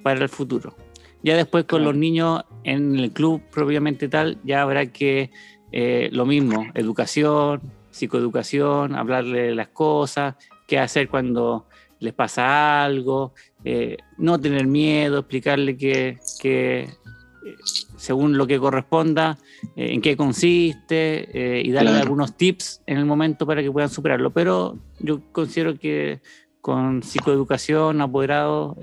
para 0.04 0.22
el 0.22 0.30
futuro. 0.30 0.76
Ya 1.24 1.36
después 1.36 1.65
con 1.65 1.84
los 1.84 1.96
niños 1.96 2.44
en 2.63 3.00
el 3.00 3.12
club 3.12 3.41
propiamente 3.52 4.08
tal, 4.08 4.38
ya 4.44 4.62
habrá 4.62 4.86
que 4.86 5.32
eh, 5.72 6.10
lo 6.12 6.28
mismo, 6.28 6.67
educación, 6.76 7.60
psicoeducación, 7.89 8.94
hablarle 8.94 9.48
de 9.48 9.56
las 9.56 9.70
cosas, 9.70 10.36
qué 10.67 10.78
hacer 10.78 11.10
cuando 11.10 11.65
les 12.02 12.14
pasa 12.14 12.84
algo, 12.84 13.34
eh, 13.64 13.98
no 14.18 14.40
tener 14.40 14.68
miedo, 14.68 15.20
explicarle 15.20 15.78
que, 15.78 16.20
que 16.42 16.82
eh, 16.82 17.56
según 17.96 18.38
lo 18.38 18.46
que 18.46 18.60
corresponda, 18.60 19.38
en 19.76 20.02
qué 20.02 20.18
consiste 20.18 21.62
y 21.64 21.72
darle 21.72 21.92
algunos 21.92 22.36
tips 22.36 22.82
en 22.88 22.98
el 22.98 23.06
momento 23.06 23.46
para 23.46 23.62
que 23.62 23.72
puedan 23.72 23.90
superarlo. 23.90 24.32
Pero 24.32 24.78
yo 25.00 25.22
considero 25.32 25.78
que 25.78 26.22
con 26.60 27.04
psicoeducación, 27.04 28.02
apoderados, 28.02 28.76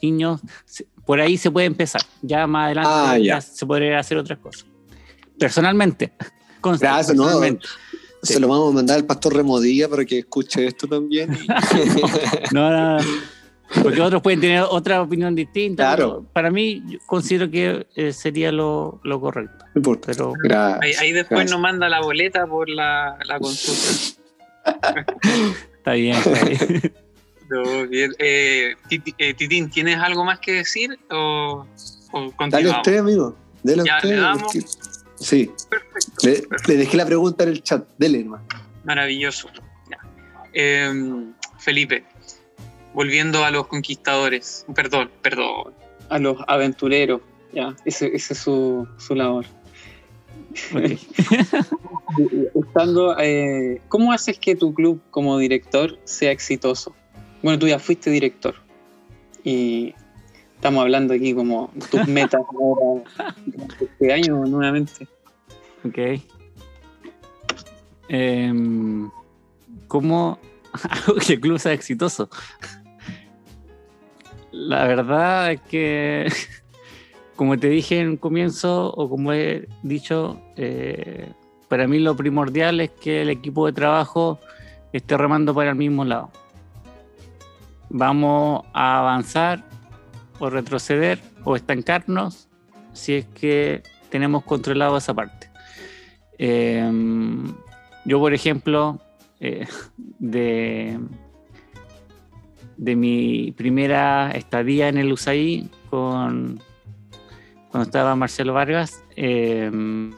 niños, 0.00 0.40
por 1.04 1.20
ahí 1.20 1.36
se 1.36 1.50
puede 1.50 1.66
empezar. 1.66 2.02
Ya 2.22 2.46
más 2.46 2.66
adelante 2.66 2.90
ah, 2.92 3.18
ya. 3.18 3.40
se 3.40 3.66
podría 3.66 3.98
hacer 3.98 4.16
otras 4.16 4.38
cosas. 4.38 4.66
Personalmente. 5.38 6.12
Gracias, 6.62 7.16
no. 7.16 7.28
Se 8.22 8.38
lo 8.38 8.48
vamos 8.48 8.72
a 8.72 8.74
mandar 8.74 8.98
al 8.98 9.06
pastor 9.06 9.34
Remodilla 9.34 9.88
para 9.88 10.04
que 10.04 10.18
escuche 10.18 10.66
esto 10.66 10.86
también. 10.86 11.30
no, 12.52 12.70
no, 12.70 12.98
no, 12.98 13.04
Porque 13.82 14.00
otros 14.00 14.20
pueden 14.22 14.40
tener 14.40 14.62
otra 14.68 15.00
opinión 15.00 15.34
distinta. 15.34 15.94
Claro. 15.94 16.26
Para 16.32 16.50
mí, 16.50 16.98
considero 17.06 17.50
que 17.50 17.86
eh, 17.96 18.12
sería 18.12 18.52
lo, 18.52 19.00
lo 19.04 19.20
correcto. 19.20 19.64
Pero, 19.72 20.34
ahí, 20.80 21.12
después 21.12 21.50
nos 21.50 21.60
manda 21.60 21.88
la 21.88 22.00
boleta 22.00 22.46
por 22.46 22.68
la, 22.68 23.18
la 23.24 23.38
consulta. 23.38 24.20
está 25.78 25.92
bien. 25.92 26.16
Está 26.16 26.44
bien. 26.44 26.94
Eh, 27.52 28.76
eh, 29.18 29.34
Titín, 29.34 29.70
¿tienes 29.70 29.98
algo 29.98 30.24
más 30.24 30.38
que 30.38 30.52
decir 30.52 30.96
o, 31.10 31.66
Dale 32.48 32.70
usted, 32.70 32.98
amigo. 32.98 33.36
Dale 33.62 33.82
usted. 33.82 34.64
Sí. 35.20 35.50
Perfecto, 35.68 36.66
le, 36.68 36.76
dejé 36.76 36.96
la 36.96 37.06
pregunta 37.06 37.44
en 37.44 37.50
el 37.50 37.62
chat. 37.62 37.86
Dele, 37.98 38.20
hermano. 38.20 38.44
Maravilloso. 38.84 39.48
Em, 40.52 41.32
Felipe, 41.58 42.02
volviendo 42.92 43.44
a 43.44 43.50
los 43.50 43.68
conquistadores, 43.68 44.66
perdón, 44.74 45.10
perdón, 45.22 45.74
a 46.08 46.18
los 46.18 46.38
aventureros, 46.48 47.20
ya, 47.52 47.76
ese, 47.84 48.10
es 48.14 48.26
su, 48.26 48.88
su 48.98 49.14
labor. 49.14 49.46
Estando, 52.54 53.16
eh, 53.20 53.80
¿Cómo 53.88 54.12
haces 54.12 54.38
que 54.38 54.56
tu 54.56 54.74
club 54.74 55.00
como 55.10 55.38
director 55.38 55.96
sea 56.04 56.32
exitoso? 56.32 56.96
Bueno, 57.42 57.58
tú 57.58 57.68
ya 57.68 57.78
fuiste 57.78 58.10
director 58.10 58.56
y 59.44 59.94
estamos 60.60 60.82
hablando 60.82 61.14
aquí 61.14 61.32
como 61.32 61.70
tus 61.90 62.06
metas 62.06 62.42
este 63.80 64.12
año 64.12 64.44
nuevamente. 64.44 65.08
Ok. 65.86 66.20
Em, 68.10 69.10
¿Cómo 69.88 70.38
hago 70.90 71.14
que 71.14 71.32
el 71.32 71.40
club 71.40 71.58
sea 71.58 71.72
exitoso? 71.72 72.28
La 74.52 74.86
verdad 74.86 75.52
es 75.52 75.62
que, 75.62 76.30
como 77.36 77.58
te 77.58 77.70
dije 77.70 77.98
en 77.98 78.08
un 78.10 78.16
comienzo, 78.18 78.92
o 78.92 79.08
como 79.08 79.32
he 79.32 79.66
dicho, 79.82 80.42
eh, 80.56 81.32
para 81.68 81.88
mí 81.88 82.00
lo 82.00 82.14
primordial 82.16 82.80
es 82.80 82.90
que 82.90 83.22
el 83.22 83.30
equipo 83.30 83.64
de 83.64 83.72
trabajo 83.72 84.38
esté 84.92 85.16
remando 85.16 85.54
para 85.54 85.70
el 85.70 85.76
mismo 85.76 86.04
lado 86.04 86.30
vamos 87.90 88.62
a 88.72 89.00
avanzar 89.00 89.64
o 90.40 90.50
retroceder 90.50 91.20
o 91.44 91.54
estancarnos 91.54 92.48
si 92.92 93.14
es 93.14 93.26
que 93.26 93.82
tenemos 94.10 94.42
controlado 94.42 94.96
esa 94.96 95.14
parte. 95.14 95.48
Em, 96.38 97.54
yo, 98.04 98.18
por 98.18 98.34
ejemplo, 98.34 99.00
eh, 99.38 99.66
de, 100.18 100.98
de 102.76 102.96
mi 102.96 103.52
primera 103.52 104.32
estadía 104.32 104.88
en 104.88 104.98
el 104.98 105.12
USAID 105.12 105.66
con, 105.88 106.60
cuando 107.70 107.84
estaba 107.84 108.16
Marcelo 108.16 108.54
Vargas, 108.54 109.04
em, 109.14 110.12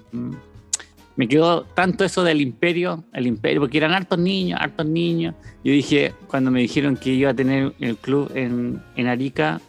me 1.17 1.29
quedó 1.29 1.65
tanto 1.65 2.05
eso 2.05 2.25
del 2.25 2.41
imperio, 2.41 3.05
el 3.13 3.27
imperio, 3.27 3.61
porque 3.61 3.79
eran 3.79 3.93
hartos 3.93 4.19
niños, 4.19 4.59
hartos 4.63 4.87
niños. 4.87 5.35
Yo 5.63 5.73
dije, 5.73 6.15
cuando 6.29 6.51
me 6.51 6.61
dijeron 6.61 6.97
que 6.97 7.11
iba 7.11 7.31
a 7.31 7.35
tener 7.35 7.75
el 7.81 7.97
club 7.97 8.31
en, 8.35 8.83
en 8.97 9.07
Arica, 9.07 9.61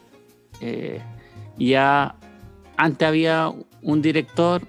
eh, 0.63 1.02
ya 1.58 2.15
antes 2.78 3.08
había 3.08 3.52
un 3.82 4.02
director 4.02 4.62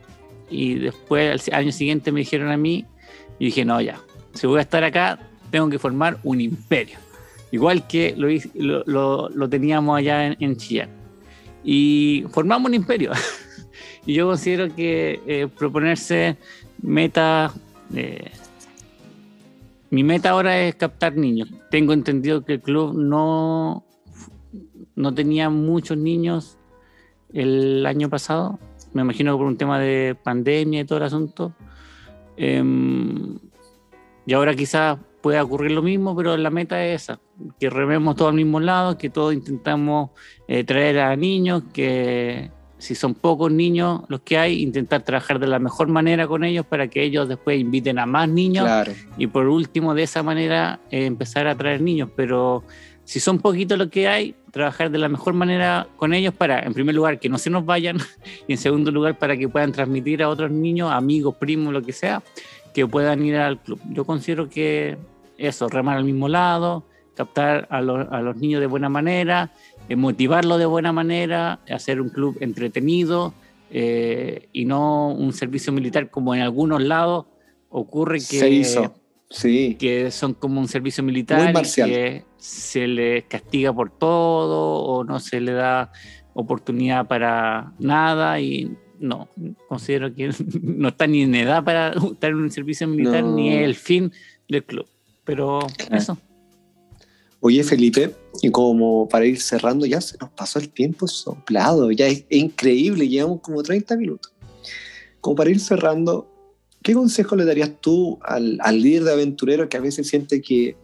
y 0.50 0.74
después 0.74 1.48
al 1.48 1.60
año 1.60 1.72
siguiente 1.72 2.12
me 2.12 2.20
dijeron 2.20 2.50
a 2.50 2.56
mí, 2.56 2.84
y 3.38 3.46
dije, 3.46 3.64
no, 3.64 3.80
ya, 3.80 4.00
si 4.34 4.46
voy 4.46 4.58
a 4.58 4.62
estar 4.62 4.84
acá, 4.84 5.18
tengo 5.50 5.68
que 5.68 5.78
formar 5.78 6.18
un 6.22 6.40
imperio. 6.40 6.98
Igual 7.52 7.86
que 7.86 8.14
lo, 8.16 8.82
lo, 8.86 9.28
lo 9.28 9.48
teníamos 9.48 9.96
allá 9.96 10.26
en, 10.26 10.36
en 10.40 10.56
Chillán. 10.56 10.90
Y 11.62 12.24
formamos 12.30 12.68
un 12.68 12.74
imperio. 12.74 13.12
y 14.06 14.14
yo 14.14 14.26
considero 14.26 14.74
que 14.74 15.20
eh, 15.26 15.46
proponerse 15.46 16.36
meta. 16.82 17.52
Eh, 17.94 18.30
mi 19.90 20.02
meta 20.02 20.30
ahora 20.30 20.60
es 20.60 20.74
captar 20.74 21.16
niños. 21.16 21.48
Tengo 21.70 21.92
entendido 21.92 22.44
que 22.44 22.54
el 22.54 22.60
club 22.60 22.94
no, 22.94 23.84
no 24.96 25.14
tenía 25.14 25.50
muchos 25.50 25.96
niños 25.96 26.58
el 27.32 27.84
año 27.86 28.08
pasado. 28.08 28.58
Me 28.92 29.02
imagino 29.02 29.32
que 29.32 29.38
por 29.38 29.46
un 29.46 29.56
tema 29.56 29.78
de 29.78 30.16
pandemia 30.20 30.80
y 30.80 30.84
todo 30.84 30.98
el 30.98 31.04
asunto. 31.04 31.52
Em, 32.36 33.38
y 34.26 34.32
ahora 34.32 34.54
quizás 34.54 34.98
pueda 35.20 35.42
ocurrir 35.42 35.72
lo 35.72 35.82
mismo, 35.82 36.14
pero 36.14 36.36
la 36.36 36.50
meta 36.50 36.84
es 36.84 37.02
esa, 37.02 37.20
que 37.58 37.70
rememos 37.70 38.16
todos 38.16 38.30
al 38.30 38.36
mismo 38.36 38.60
lado, 38.60 38.98
que 38.98 39.10
todos 39.10 39.32
intentamos 39.32 40.10
eh, 40.46 40.64
traer 40.64 41.00
a 41.00 41.16
niños, 41.16 41.62
que 41.72 42.50
si 42.76 42.94
son 42.94 43.14
pocos 43.14 43.50
niños 43.50 44.02
los 44.08 44.20
que 44.20 44.36
hay, 44.36 44.62
intentar 44.62 45.02
trabajar 45.02 45.38
de 45.38 45.46
la 45.46 45.58
mejor 45.58 45.88
manera 45.88 46.26
con 46.26 46.44
ellos 46.44 46.66
para 46.66 46.88
que 46.88 47.02
ellos 47.02 47.26
después 47.28 47.58
inviten 47.58 47.98
a 47.98 48.04
más 48.04 48.28
niños 48.28 48.68
y 49.16 49.26
por 49.26 49.46
último 49.46 49.94
de 49.94 50.02
esa 50.02 50.22
manera 50.22 50.80
eh, 50.90 51.06
empezar 51.06 51.46
a 51.46 51.54
traer 51.54 51.80
niños. 51.80 52.10
Pero 52.14 52.62
si 53.04 53.20
son 53.20 53.38
poquitos 53.38 53.78
los 53.78 53.88
que 53.88 54.06
hay, 54.06 54.34
trabajar 54.54 54.90
de 54.90 54.96
la 54.96 55.10
mejor 55.10 55.34
manera 55.34 55.86
con 55.96 56.14
ellos 56.14 56.32
para, 56.32 56.60
en 56.60 56.72
primer 56.72 56.94
lugar, 56.94 57.20
que 57.20 57.28
no 57.28 57.36
se 57.36 57.50
nos 57.50 57.66
vayan 57.66 57.98
y 58.48 58.52
en 58.52 58.58
segundo 58.58 58.90
lugar, 58.90 59.18
para 59.18 59.36
que 59.36 59.46
puedan 59.48 59.72
transmitir 59.72 60.22
a 60.22 60.30
otros 60.30 60.50
niños, 60.50 60.90
amigos, 60.90 61.34
primos, 61.36 61.74
lo 61.74 61.82
que 61.82 61.92
sea, 61.92 62.22
que 62.72 62.86
puedan 62.86 63.22
ir 63.22 63.36
al 63.36 63.60
club. 63.60 63.78
Yo 63.90 64.06
considero 64.06 64.48
que 64.48 64.96
eso, 65.36 65.68
remar 65.68 65.98
al 65.98 66.04
mismo 66.04 66.28
lado, 66.28 66.84
captar 67.14 67.68
a, 67.70 67.78
a 67.78 68.22
los 68.22 68.36
niños 68.36 68.60
de 68.60 68.66
buena 68.66 68.88
manera 68.88 69.52
motivarlo 69.94 70.58
de 70.58 70.66
buena 70.66 70.92
manera, 70.92 71.60
hacer 71.68 72.00
un 72.00 72.08
club 72.08 72.36
entretenido 72.40 73.34
eh, 73.70 74.48
y 74.52 74.64
no 74.64 75.08
un 75.08 75.32
servicio 75.32 75.72
militar 75.72 76.10
como 76.10 76.34
en 76.34 76.40
algunos 76.40 76.82
lados 76.82 77.26
ocurre 77.68 78.18
que, 78.18 78.38
se 78.38 78.50
hizo. 78.50 78.94
Sí. 79.30 79.76
que 79.78 80.10
son 80.10 80.34
como 80.34 80.60
un 80.60 80.68
servicio 80.68 81.02
militar 81.02 81.52
que 81.74 82.24
se 82.36 82.86
les 82.86 83.24
castiga 83.24 83.72
por 83.72 83.90
todo 83.90 84.82
o 84.82 85.02
no 85.02 85.18
se 85.18 85.40
le 85.40 85.52
da 85.52 85.90
oportunidad 86.34 87.06
para 87.06 87.72
nada 87.78 88.38
y 88.40 88.76
no, 88.98 89.28
considero 89.68 90.14
que 90.14 90.30
no 90.62 90.88
está 90.88 91.06
ni 91.06 91.22
en 91.22 91.34
edad 91.34 91.64
para 91.64 91.92
estar 91.92 92.30
en 92.30 92.36
un 92.36 92.50
servicio 92.50 92.86
militar 92.86 93.24
ni 93.24 93.52
el 93.52 93.74
fin 93.74 94.12
del 94.48 94.64
club. 94.64 94.86
Pero 95.24 95.60
eso. 95.90 96.18
Oye, 97.40 97.62
Felipe, 97.62 98.14
y 98.40 98.50
como 98.50 99.06
para 99.08 99.26
ir 99.26 99.40
cerrando, 99.40 99.84
ya 99.84 100.00
se 100.00 100.16
nos 100.18 100.30
pasó 100.30 100.58
el 100.58 100.70
tiempo 100.70 101.06
soplado, 101.06 101.90
ya 101.90 102.06
es, 102.06 102.24
increíble, 102.30 103.06
llevamos 103.06 103.40
como 103.40 103.62
30 103.62 103.96
minutos. 103.96 104.32
Como 105.20 105.36
para 105.36 105.50
ir 105.50 105.60
cerrando, 105.60 106.26
¿qué 106.84 106.92
consejo 106.92 107.34
le 107.34 107.46
darías 107.46 107.80
tú 107.80 108.18
al, 108.22 108.58
líder 108.70 109.04
de 109.04 109.12
aventurero 109.12 109.70
que 109.70 109.78
a 109.78 109.80
veces 109.80 110.06
siente 110.06 110.42
que 110.42 110.76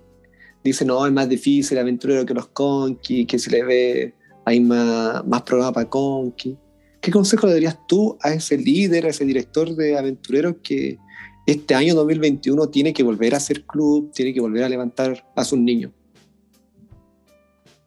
dicen, 0.64 0.88
no, 0.88 1.06
es 1.06 1.12
más 1.12 1.28
difícil 1.28 1.76
aventurero 1.76 2.24
que 2.24 2.32
los 2.32 2.48
Conky, 2.48 3.26
que 3.26 3.38
se 3.38 3.50
le 3.50 3.62
ve 3.62 4.14
hay 4.46 4.60
más, 4.60 5.24
más 5.26 5.42
programa 5.42 5.72
para 5.72 5.90
Conky. 5.90 6.56
¿Qué 7.02 7.10
consejo 7.10 7.46
le 7.46 7.52
darías 7.52 7.78
tú 7.86 8.16
a 8.22 8.32
ese 8.32 8.56
líder, 8.56 9.04
a 9.04 9.10
ese 9.10 9.26
director 9.26 9.76
de 9.76 9.98
aventureros 9.98 10.56
que 10.62 10.98
este 11.46 11.74
año 11.74 11.94
2021 11.94 12.68
tiene 12.70 12.94
que 12.94 13.02
volver 13.02 13.34
a 13.34 13.36
hacer 13.36 13.66
club, 13.66 14.10
tiene 14.14 14.32
que 14.32 14.40
volver 14.40 14.64
a 14.64 14.70
levantar 14.70 15.30
a 15.36 15.44
sus 15.44 15.58
niños? 15.58 15.92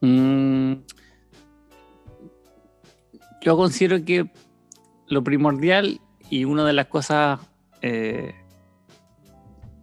Mm, 0.02 0.74
yo 3.42 3.58
considero 3.58 4.06
que 4.06 4.30
lo 5.08 5.24
primordial 5.24 6.00
y 6.30 6.46
una 6.46 6.64
de 6.64 6.74
las 6.74 6.86
cosas 6.86 7.40
eh, 7.84 8.34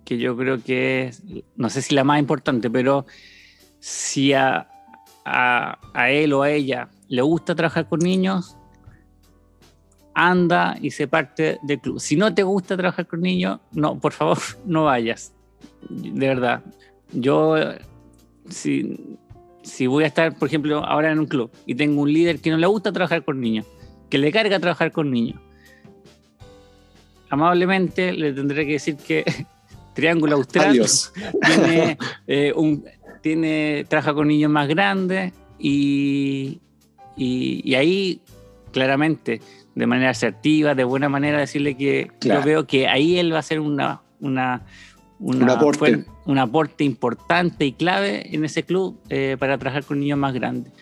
que 0.04 0.18
yo 0.18 0.36
creo 0.36 0.60
que 0.60 1.04
es, 1.04 1.22
no 1.54 1.68
sé 1.70 1.82
si 1.82 1.94
la 1.94 2.02
más 2.02 2.18
importante, 2.18 2.68
pero 2.68 3.06
si 3.78 4.32
a, 4.32 4.66
él 6.08 6.32
o 6.32 6.42
a 6.42 6.50
ella 6.50 6.88
le 7.08 7.22
gusta 7.22 7.54
trabajar 7.54 7.88
con 7.88 8.00
niños, 8.00 8.56
anda 10.14 10.76
y 10.80 10.90
se 10.90 11.06
parte 11.06 11.58
del 11.62 11.78
club. 11.78 12.00
Si 12.00 12.16
no 12.16 12.34
te 12.34 12.42
gusta 12.42 12.76
trabajar 12.76 13.06
con 13.06 13.20
niños, 13.20 13.60
no, 13.72 14.00
por 14.00 14.12
favor, 14.12 14.38
no 14.64 14.84
vayas. 14.86 15.32
De 15.88 16.26
verdad. 16.26 16.64
Yo, 17.12 17.56
si, 18.48 19.18
si 19.62 19.86
voy 19.86 20.04
a 20.04 20.06
estar, 20.06 20.36
por 20.36 20.48
ejemplo, 20.48 20.84
ahora 20.84 21.12
en 21.12 21.18
un 21.18 21.26
club 21.26 21.50
y 21.66 21.74
tengo 21.74 22.02
un 22.02 22.12
líder 22.12 22.40
que 22.40 22.50
no 22.50 22.56
le 22.56 22.66
gusta 22.66 22.92
trabajar 22.92 23.24
con 23.24 23.40
niños, 23.40 23.66
que 24.08 24.18
le 24.18 24.32
carga 24.32 24.58
trabajar 24.58 24.90
con 24.90 25.10
niños, 25.10 25.40
amablemente 27.30 28.12
le 28.12 28.32
tendré 28.32 28.66
que 28.66 28.72
decir 28.72 28.96
que 28.96 29.24
Triángulo 29.94 30.36
Austral 30.36 30.78
tiene, 31.46 31.98
eh, 32.26 32.52
un, 32.54 32.84
tiene, 33.22 33.84
trabaja 33.88 34.14
con 34.14 34.28
niños 34.28 34.50
más 34.50 34.68
grandes 34.68 35.32
y, 35.58 36.60
y, 37.16 37.74
ahí 37.74 38.20
claramente, 38.72 39.40
de 39.74 39.86
manera 39.86 40.10
asertiva, 40.10 40.74
de 40.74 40.84
buena 40.84 41.08
manera, 41.08 41.38
decirle 41.38 41.76
que 41.76 42.10
yo 42.20 42.42
veo 42.42 42.66
que 42.66 42.88
ahí 42.88 43.18
él 43.18 43.32
va 43.32 43.40
a 43.40 43.42
ser 43.42 43.60
una, 43.60 44.00
una, 44.20 44.62
un, 45.18 45.48
aporte. 45.48 46.04
un 46.24 46.38
aporte 46.38 46.84
importante 46.84 47.66
y 47.66 47.72
clave 47.72 48.34
en 48.34 48.44
ese 48.44 48.62
club 48.62 48.98
eh, 49.08 49.36
para 49.38 49.58
trabajar 49.58 49.84
con 49.84 50.00
niños 50.00 50.18
más 50.18 50.32
grandes. 50.32 50.72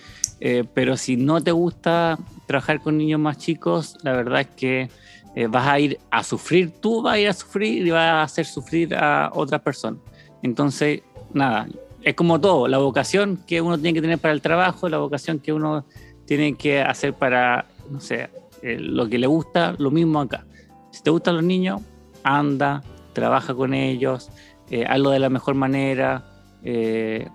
Eh, 0.40 0.64
pero 0.74 0.96
si 0.96 1.16
no 1.16 1.42
te 1.42 1.50
gusta 1.50 2.18
trabajar 2.46 2.80
con 2.80 2.96
niños 2.96 3.18
más 3.18 3.38
chicos, 3.38 3.96
la 4.02 4.12
verdad 4.12 4.42
es 4.42 4.46
que 4.48 4.88
eh, 5.34 5.46
vas 5.46 5.66
a 5.66 5.78
ir 5.78 5.98
a 6.10 6.22
sufrir, 6.22 6.70
tú 6.80 7.02
vas 7.02 7.14
a 7.14 7.18
ir 7.18 7.28
a 7.28 7.32
sufrir 7.32 7.86
y 7.86 7.90
vas 7.90 8.10
a 8.10 8.22
hacer 8.22 8.46
sufrir 8.46 8.94
a 8.94 9.30
otras 9.32 9.60
personas. 9.60 10.00
Entonces, 10.42 11.02
nada, 11.32 11.68
es 12.02 12.14
como 12.14 12.40
todo, 12.40 12.68
la 12.68 12.78
vocación 12.78 13.38
que 13.46 13.60
uno 13.60 13.78
tiene 13.78 13.94
que 13.94 14.00
tener 14.00 14.18
para 14.18 14.34
el 14.34 14.40
trabajo, 14.40 14.88
la 14.88 14.98
vocación 14.98 15.38
que 15.38 15.52
uno 15.52 15.84
tiene 16.26 16.54
que 16.54 16.80
hacer 16.80 17.14
para, 17.14 17.66
no 17.90 18.00
sé, 18.00 18.30
eh, 18.62 18.78
lo 18.78 19.08
que 19.08 19.18
le 19.18 19.26
gusta, 19.26 19.74
lo 19.78 19.90
mismo 19.90 20.20
acá. 20.20 20.46
Si 20.90 21.02
te 21.02 21.10
gustan 21.10 21.36
los 21.36 21.44
niños, 21.44 21.82
anda, 22.22 22.82
trabaja 23.12 23.54
con 23.54 23.74
ellos, 23.74 24.30
eh, 24.70 24.84
hazlo 24.88 25.10
de 25.10 25.18
la 25.18 25.28
mejor 25.28 25.54
manera, 25.54 26.24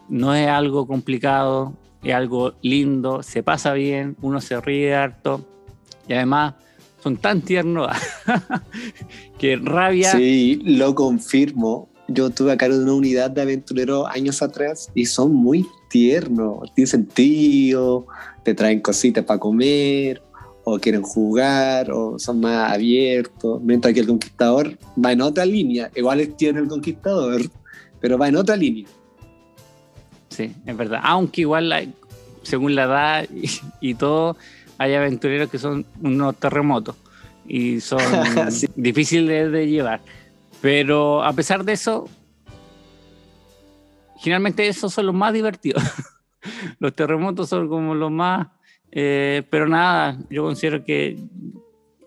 no 0.10 0.36
es 0.36 0.48
algo 0.48 0.86
complicado, 0.86 1.74
es 2.04 2.14
algo 2.14 2.54
lindo, 2.62 3.24
se 3.24 3.42
pasa 3.42 3.74
bien, 3.74 4.18
uno 4.22 4.42
se 4.42 4.60
ríe 4.60 4.94
harto 4.94 5.42
y 6.08 6.14
además 6.14 6.56
son 7.04 7.18
tan 7.18 7.42
tiernos 7.42 7.90
que 9.38 9.58
rabia. 9.58 10.12
Sí, 10.12 10.62
lo 10.64 10.96
confirmo. 10.96 11.90
Yo 12.08 12.30
tuve 12.30 12.54
a 12.54 12.58
cargo 12.58 12.78
de 12.78 12.84
una 12.84 12.94
unidad 12.94 13.32
de 13.32 13.42
aventureros 13.42 14.08
años 14.10 14.42
atrás 14.42 14.90
y 14.96 15.06
son 15.06 15.34
muy 15.34 15.66
tiernos, 15.90 16.74
tienen 16.74 16.88
sentido, 16.88 18.08
te 18.44 18.54
traen 18.54 18.80
cositas 18.80 19.24
para 19.24 19.40
comer, 19.40 20.22
o 20.64 20.80
quieren 20.80 21.02
jugar, 21.02 21.92
o 21.92 22.18
son 22.18 22.40
más 22.40 22.72
abiertos, 22.74 23.62
mientras 23.62 23.94
que 23.94 24.02
el 24.02 24.08
conquistador 24.08 24.78
va 25.04 25.12
en 25.12 25.22
otra 25.22 25.46
línea, 25.46 25.92
igual 25.96 26.22
es 26.22 26.36
tierno 26.38 26.62
el 26.62 26.68
conquistador, 26.68 27.42
pero 28.00 28.18
va 28.18 28.28
en 28.28 28.38
otra 28.38 28.56
línea. 28.56 28.86
Sí, 30.30 30.52
es 30.66 30.78
verdad, 30.78 31.00
aunque 31.04 31.42
igual 31.42 31.94
según 32.44 32.76
la 32.76 32.84
edad 32.84 33.28
y, 33.82 33.94
todo, 33.94 34.36
hay 34.78 34.94
aventureros 34.94 35.50
que 35.50 35.60
son 35.60 35.86
unos 36.02 36.36
terremotos 36.38 36.96
y 37.48 37.80
son 37.80 38.00
difíciles 38.76 39.52
de 39.52 39.68
llevar. 39.68 40.02
Pero 40.62 41.24
a 41.24 41.34
pesar 41.34 41.64
de 41.66 41.74
eso, 41.74 42.08
generalmente 44.18 44.68
esos 44.68 44.94
son 44.94 45.08
los 45.08 45.16
más 45.16 45.34
divertidos. 45.34 45.84
los 46.80 46.94
terremotos 46.94 47.50
son 47.50 47.68
como 47.68 47.96
los 47.96 48.12
más... 48.12 48.48
Eh, 48.96 49.44
pero 49.50 49.68
nada, 49.68 50.18
yo 50.30 50.44
considero 50.44 50.86
que 50.86 51.18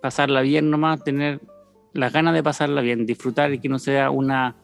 pasarla 0.01 0.41
bien 0.41 0.71
nomás, 0.71 1.03
tener 1.03 1.41
las 1.93 2.13
ganas 2.13 2.33
de 2.35 2.43
pasarla 2.43 2.81
bien, 2.81 3.07
disfrutar 3.07 3.53
y 3.53 3.59
que 3.59 3.69
no 3.69 3.79
sea 3.79 4.11
una, 4.11 4.55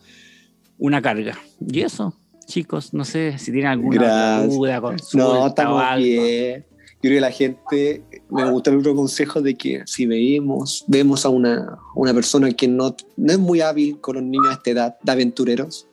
una 0.78 1.02
carga. 1.02 1.36
Y 1.60 1.80
eso, 1.80 2.14
chicos, 2.46 2.94
no 2.94 3.04
sé 3.04 3.38
si 3.38 3.50
tienen 3.50 3.72
alguna 3.72 4.44
duda, 4.44 4.80
consulta 4.80 5.24
no, 5.24 5.46
estamos 5.48 5.96
Bien. 5.96 6.64
Yo 7.02 7.08
creo 7.08 7.16
que 7.16 7.20
la 7.20 7.32
gente, 7.32 8.04
me 8.30 8.48
gusta 8.48 8.70
el 8.70 8.78
otro 8.78 8.94
consejo 8.94 9.42
de 9.42 9.56
que 9.56 9.82
si 9.86 10.06
veamos, 10.06 10.84
vemos 10.86 11.26
a 11.26 11.30
una, 11.30 11.78
una 11.96 12.14
persona 12.14 12.52
que 12.52 12.68
no, 12.68 12.94
no 13.16 13.32
es 13.32 13.38
muy 13.40 13.60
hábil 13.60 14.00
con 14.00 14.14
los 14.14 14.24
niños 14.24 14.46
a 14.50 14.52
esta 14.52 14.70
edad, 14.70 14.96
de 15.02 15.10
aventureros, 15.10 15.88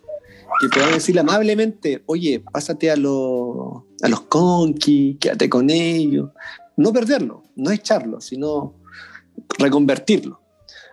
que 0.62 0.68
puedan 0.70 0.93
decirle 0.93 1.22
amablemente, 1.22 2.03
oye, 2.05 2.39
pásate 2.39 2.91
a, 2.91 2.95
los 2.95 3.84
a 4.01 4.07
los 4.07 4.22
conquis, 4.22 5.18
quédate 5.20 5.49
con 5.49 5.72
ellos. 5.72 6.30
No 6.78 6.93
perderlo, 6.93 7.43
no 7.55 7.72
echarlo, 7.72 8.22
sino 8.22 8.76
reconvertirlo. 9.57 10.39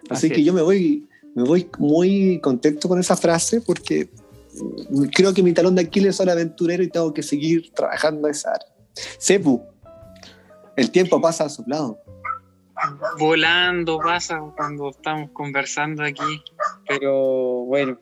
Así, 0.09 0.31
que 0.31 0.43
yo 0.43 0.55
me 0.55 0.63
voy, 0.63 1.07
me 1.35 1.43
voy 1.43 1.69
muy 1.79 2.41
contento 2.41 2.89
con 2.89 2.99
esa 2.99 3.17
frase 3.17 3.61
porque 3.61 4.09
creo 5.13 5.35
que 5.35 5.43
mi 5.43 5.53
talón 5.53 5.75
de 5.75 5.83
Aquiles 5.83 6.17
son 6.17 6.29
aventurero 6.29 6.83
y 6.83 6.89
tengo 6.89 7.13
que 7.13 7.23
seguir 7.23 7.71
trabajando 7.75 8.29
esa 8.29 8.53
área. 8.53 8.69
Sepu, 9.19 9.63
el 10.77 10.91
tiempo 10.91 11.21
pasa 11.21 11.45
a 11.45 11.49
su 11.49 11.65
lado. 11.67 11.99
Volando 13.19 13.99
pasa 13.99 14.39
cuando 14.57 14.91
estamos 14.91 15.31
conversando 15.33 16.03
aquí. 16.03 16.43
Pero 16.87 17.65
bueno, 17.65 17.99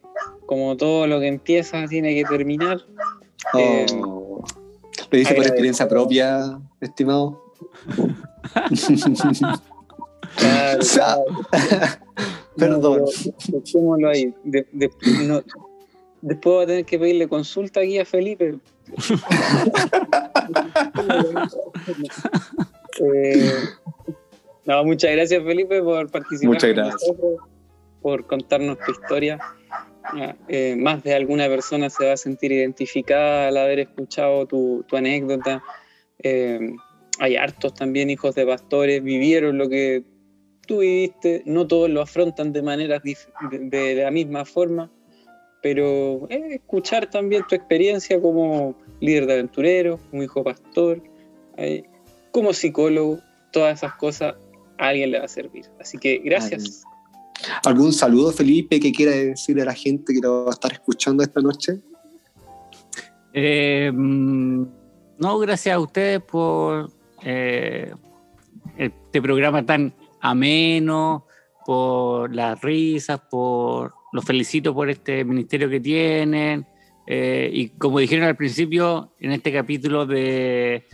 como 0.47 0.77
todo 0.77 1.07
lo 1.07 1.21
que 1.21 1.29
empieza 1.29 1.87
tiene 1.87 2.15
que 2.15 2.25
terminar. 2.25 2.79
Oh. 3.53 3.59
Eh, 3.59 3.87
¿Lo 5.11 5.19
dice 5.19 5.35
por 5.35 5.45
experiencia 5.45 5.89
propia, 5.89 6.59
estimado? 6.81 7.41
Perdón. 12.57 13.05
ahí. 14.13 14.35
Después 16.25 16.55
voy 16.55 16.65
a 16.65 16.67
tener 16.67 16.85
que 16.85 16.99
pedirle 16.99 17.29
consulta 17.29 17.81
aquí 17.81 17.99
a 17.99 18.05
Felipe 18.05 18.57
Eh, 23.01 23.51
no, 24.67 24.85
muchas 24.85 25.11
gracias 25.11 25.43
Felipe 25.43 25.83
por 25.83 26.09
participar. 26.13 26.55
Muchas 26.55 26.71
gracias. 26.71 27.13
por 28.01 28.25
contarnos 28.25 28.79
tu 28.79 28.93
historia. 28.93 29.41
Eh, 30.49 30.77
más 30.77 31.03
de 31.03 31.15
alguna 31.15 31.49
persona 31.49 31.91
se 31.91 32.07
va 32.07 32.13
a 32.13 32.17
sentir 32.17 32.53
identificada 32.53 33.49
al 33.49 33.57
haber 33.57 33.81
escuchado 33.81 34.47
tu, 34.47 34.85
anécdota. 34.93 35.63
Eh, 36.23 36.75
hay 37.19 37.37
hartos 37.37 37.75
también 37.75 38.11
hijos 38.11 38.35
de 38.35 38.47
pastores, 38.47 39.03
vivieron 39.03 39.59
lo 39.59 39.69
que 39.69 40.05
tú 40.67 40.79
viviste, 40.79 41.43
no 41.47 41.67
todos 41.67 41.91
lo 41.91 42.03
afrontan 42.03 42.53
de 42.53 42.63
maneras 42.63 43.03
de, 43.03 43.95
la 43.97 44.11
misma 44.11 44.45
forma, 44.45 44.91
pero 45.65 46.29
escuchar 46.29 47.09
también 47.09 47.43
tu 47.49 47.55
experiencia 47.55 48.21
como 48.21 48.75
líder 49.01 49.25
de 49.25 49.33
aventureros, 49.33 49.99
como 50.11 50.23
hijo 50.23 50.45
pastor, 50.45 51.03
como 52.33 52.53
psicólogo, 52.53 53.19
todas 53.51 53.79
esas 53.79 53.95
cosas 53.95 54.35
a 54.77 54.89
alguien 54.89 55.13
le 55.13 55.21
va 55.21 55.25
a 55.25 55.29
servir. 55.29 55.65
Así 55.81 55.97
que 55.97 56.19
gracias. 56.19 56.83
¿Algún 57.65 57.95
saludo, 57.95 58.31
Felipe, 58.31 58.79
que 58.79 58.93
quiera 58.93 59.13
decir 59.13 59.59
a 59.59 59.65
la 59.65 59.73
gente 59.73 60.13
que 60.13 60.21
lo 60.21 60.45
va 60.45 60.51
a 60.51 60.53
estar 60.53 60.71
escuchando 60.71 61.23
esta 61.23 61.41
noche? 61.41 61.81
Eh, 63.33 63.91
mm, 63.91 64.65
no, 65.17 65.39
gracias 65.39 65.75
a 65.75 65.81
ustedes 65.81 66.21
por 66.21 66.91
eh, 67.23 67.91
este 68.77 69.23
programa 69.23 69.65
tan 69.65 69.95
ameno, 70.21 71.25
por 71.65 72.35
las 72.35 72.61
risas, 72.61 73.19
por 73.31 73.95
los 74.15 74.25
felicito 74.25 74.73
por 74.73 74.89
este 74.89 75.25
ministerio 75.25 75.69
que 75.69 75.81
tienen. 75.81 76.65
Eh, 77.07 77.51
y 77.53 77.69
como 77.71 77.99
dijeron 77.99 78.25
al 78.27 78.37
principio, 78.37 79.13
en 79.21 79.33
este 79.33 79.53
capítulo 79.53 80.07
de 80.07 80.87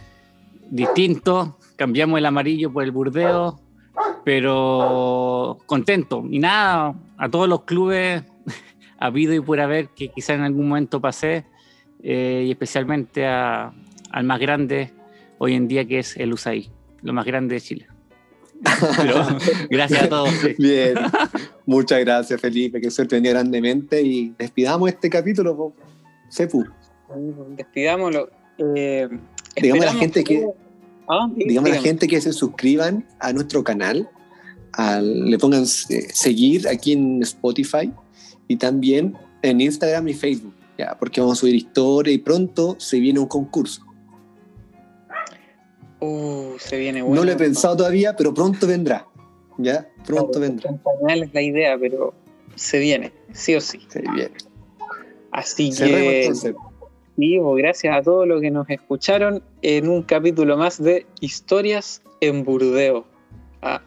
distinto, 0.71 1.59
cambiamos 1.77 2.19
el 2.19 2.27
amarillo 2.27 2.73
por 2.73 2.83
el 2.83 2.91
burdeo, 2.91 3.61
pero 4.25 5.59
contento. 5.67 6.25
Y 6.31 6.39
nada, 6.39 6.95
a 7.19 7.29
todos 7.29 7.49
los 7.49 7.65
clubes 7.65 8.23
ha 8.99 9.07
habido 9.07 9.35
y 9.35 9.41
por 9.41 9.61
haber 9.61 9.89
que 9.91 10.09
quizá 10.09 10.35
en 10.35 10.41
algún 10.41 10.69
momento 10.69 11.01
pasé, 11.01 11.45
eh, 12.03 12.45
y 12.47 12.51
especialmente 12.51 13.27
a- 13.27 13.73
al 14.11 14.25
más 14.25 14.41
grande 14.41 14.93
hoy 15.39 15.55
en 15.55 15.69
día 15.69 15.85
que 15.85 15.99
es 16.01 16.17
el 16.17 16.33
USAID, 16.33 16.67
lo 17.03 17.13
más 17.13 17.27
grande 17.27 17.57
de 17.57 17.61
Chile. 17.61 17.87
Pero, 18.97 19.27
gracias 19.71 20.03
a 20.05 20.09
todos. 20.09 20.31
sí. 20.31 20.55
Bien. 20.59 20.95
Muchas 21.67 22.01
gracias, 22.01 22.41
Felipe. 22.41 22.81
Que 22.81 22.91
suerte 22.91 23.17
venía 23.17 23.33
grandemente. 23.33 24.03
Y 24.03 24.35
despidamos 24.39 24.89
este 24.89 25.09
capítulo. 25.11 25.73
Sepu. 26.29 26.65
Despidámoslo. 27.57 28.29
Eh, 28.77 29.09
Digamos 29.61 29.85
a 29.87 29.93
la 29.93 29.99
gente 29.99 30.25
que- 30.25 30.47
Ah, 31.09 31.29
sí, 31.37 31.45
Digamos 31.45 31.71
a 31.71 31.75
la 31.75 31.81
gente 31.81 32.07
que 32.07 32.21
se 32.21 32.33
suscriban 32.33 33.05
a 33.19 33.33
nuestro 33.33 33.65
canal, 33.65 34.09
al- 34.73 35.29
le 35.29 35.39
pongan 35.39 35.63
eh, 35.63 36.07
seguir 36.13 36.69
aquí 36.69 36.93
en 36.93 37.21
Spotify 37.23 37.91
y 38.47 38.57
también 38.57 39.17
en 39.43 39.61
Instagram 39.61 40.07
y 40.07 40.15
Facebook, 40.15 40.55
ya, 40.79 40.97
porque 41.01 41.21
vamos 41.21 41.39
a 41.39 41.41
subir 41.41 41.57
historia 41.57 42.13
y 42.15 42.19
pronto 42.19 42.77
se 42.79 43.01
viene 43.01 43.19
un 43.19 43.27
concurso. 43.27 43.83
Uh, 46.01 46.57
se 46.59 46.79
viene 46.79 47.03
bueno. 47.03 47.17
no 47.17 47.25
lo 47.27 47.33
he 47.33 47.37
pensado 47.37 47.77
todavía, 47.79 48.15
pero 48.17 48.33
pronto 48.33 48.67
vendrá. 48.67 49.07
Ya, 49.63 49.89
pronto 50.07 50.39
Claro, 50.39 50.41
vendrá. 50.41 50.71
en 50.71 50.79
pañales 50.79 51.29
es 51.29 51.35
la 51.35 51.43
idea, 51.43 51.79
pero 51.79 52.15
se 52.55 52.79
viene, 52.79 53.13
sí 53.33 53.55
o 53.55 53.61
sí. 53.61 53.81
Se 53.89 54.01
viene. 54.01 54.31
Así 55.33 55.73
Cerremos 55.73 56.13
que, 56.13 56.35
sí, 57.17 57.39
pues, 57.39 57.57
gracias 57.63 57.97
a 57.97 58.03
todos 58.03 58.27
los 58.27 58.41
que 58.41 58.51
nos 58.51 58.69
escucharon 58.69 59.43
en 59.63 59.89
un 59.89 60.03
capítulo 60.03 60.57
más 60.57 60.83
de 60.83 61.07
Historias 61.21 62.03
en 62.21 62.45
Burdeo. 62.45 63.05
Ah, 63.63 63.83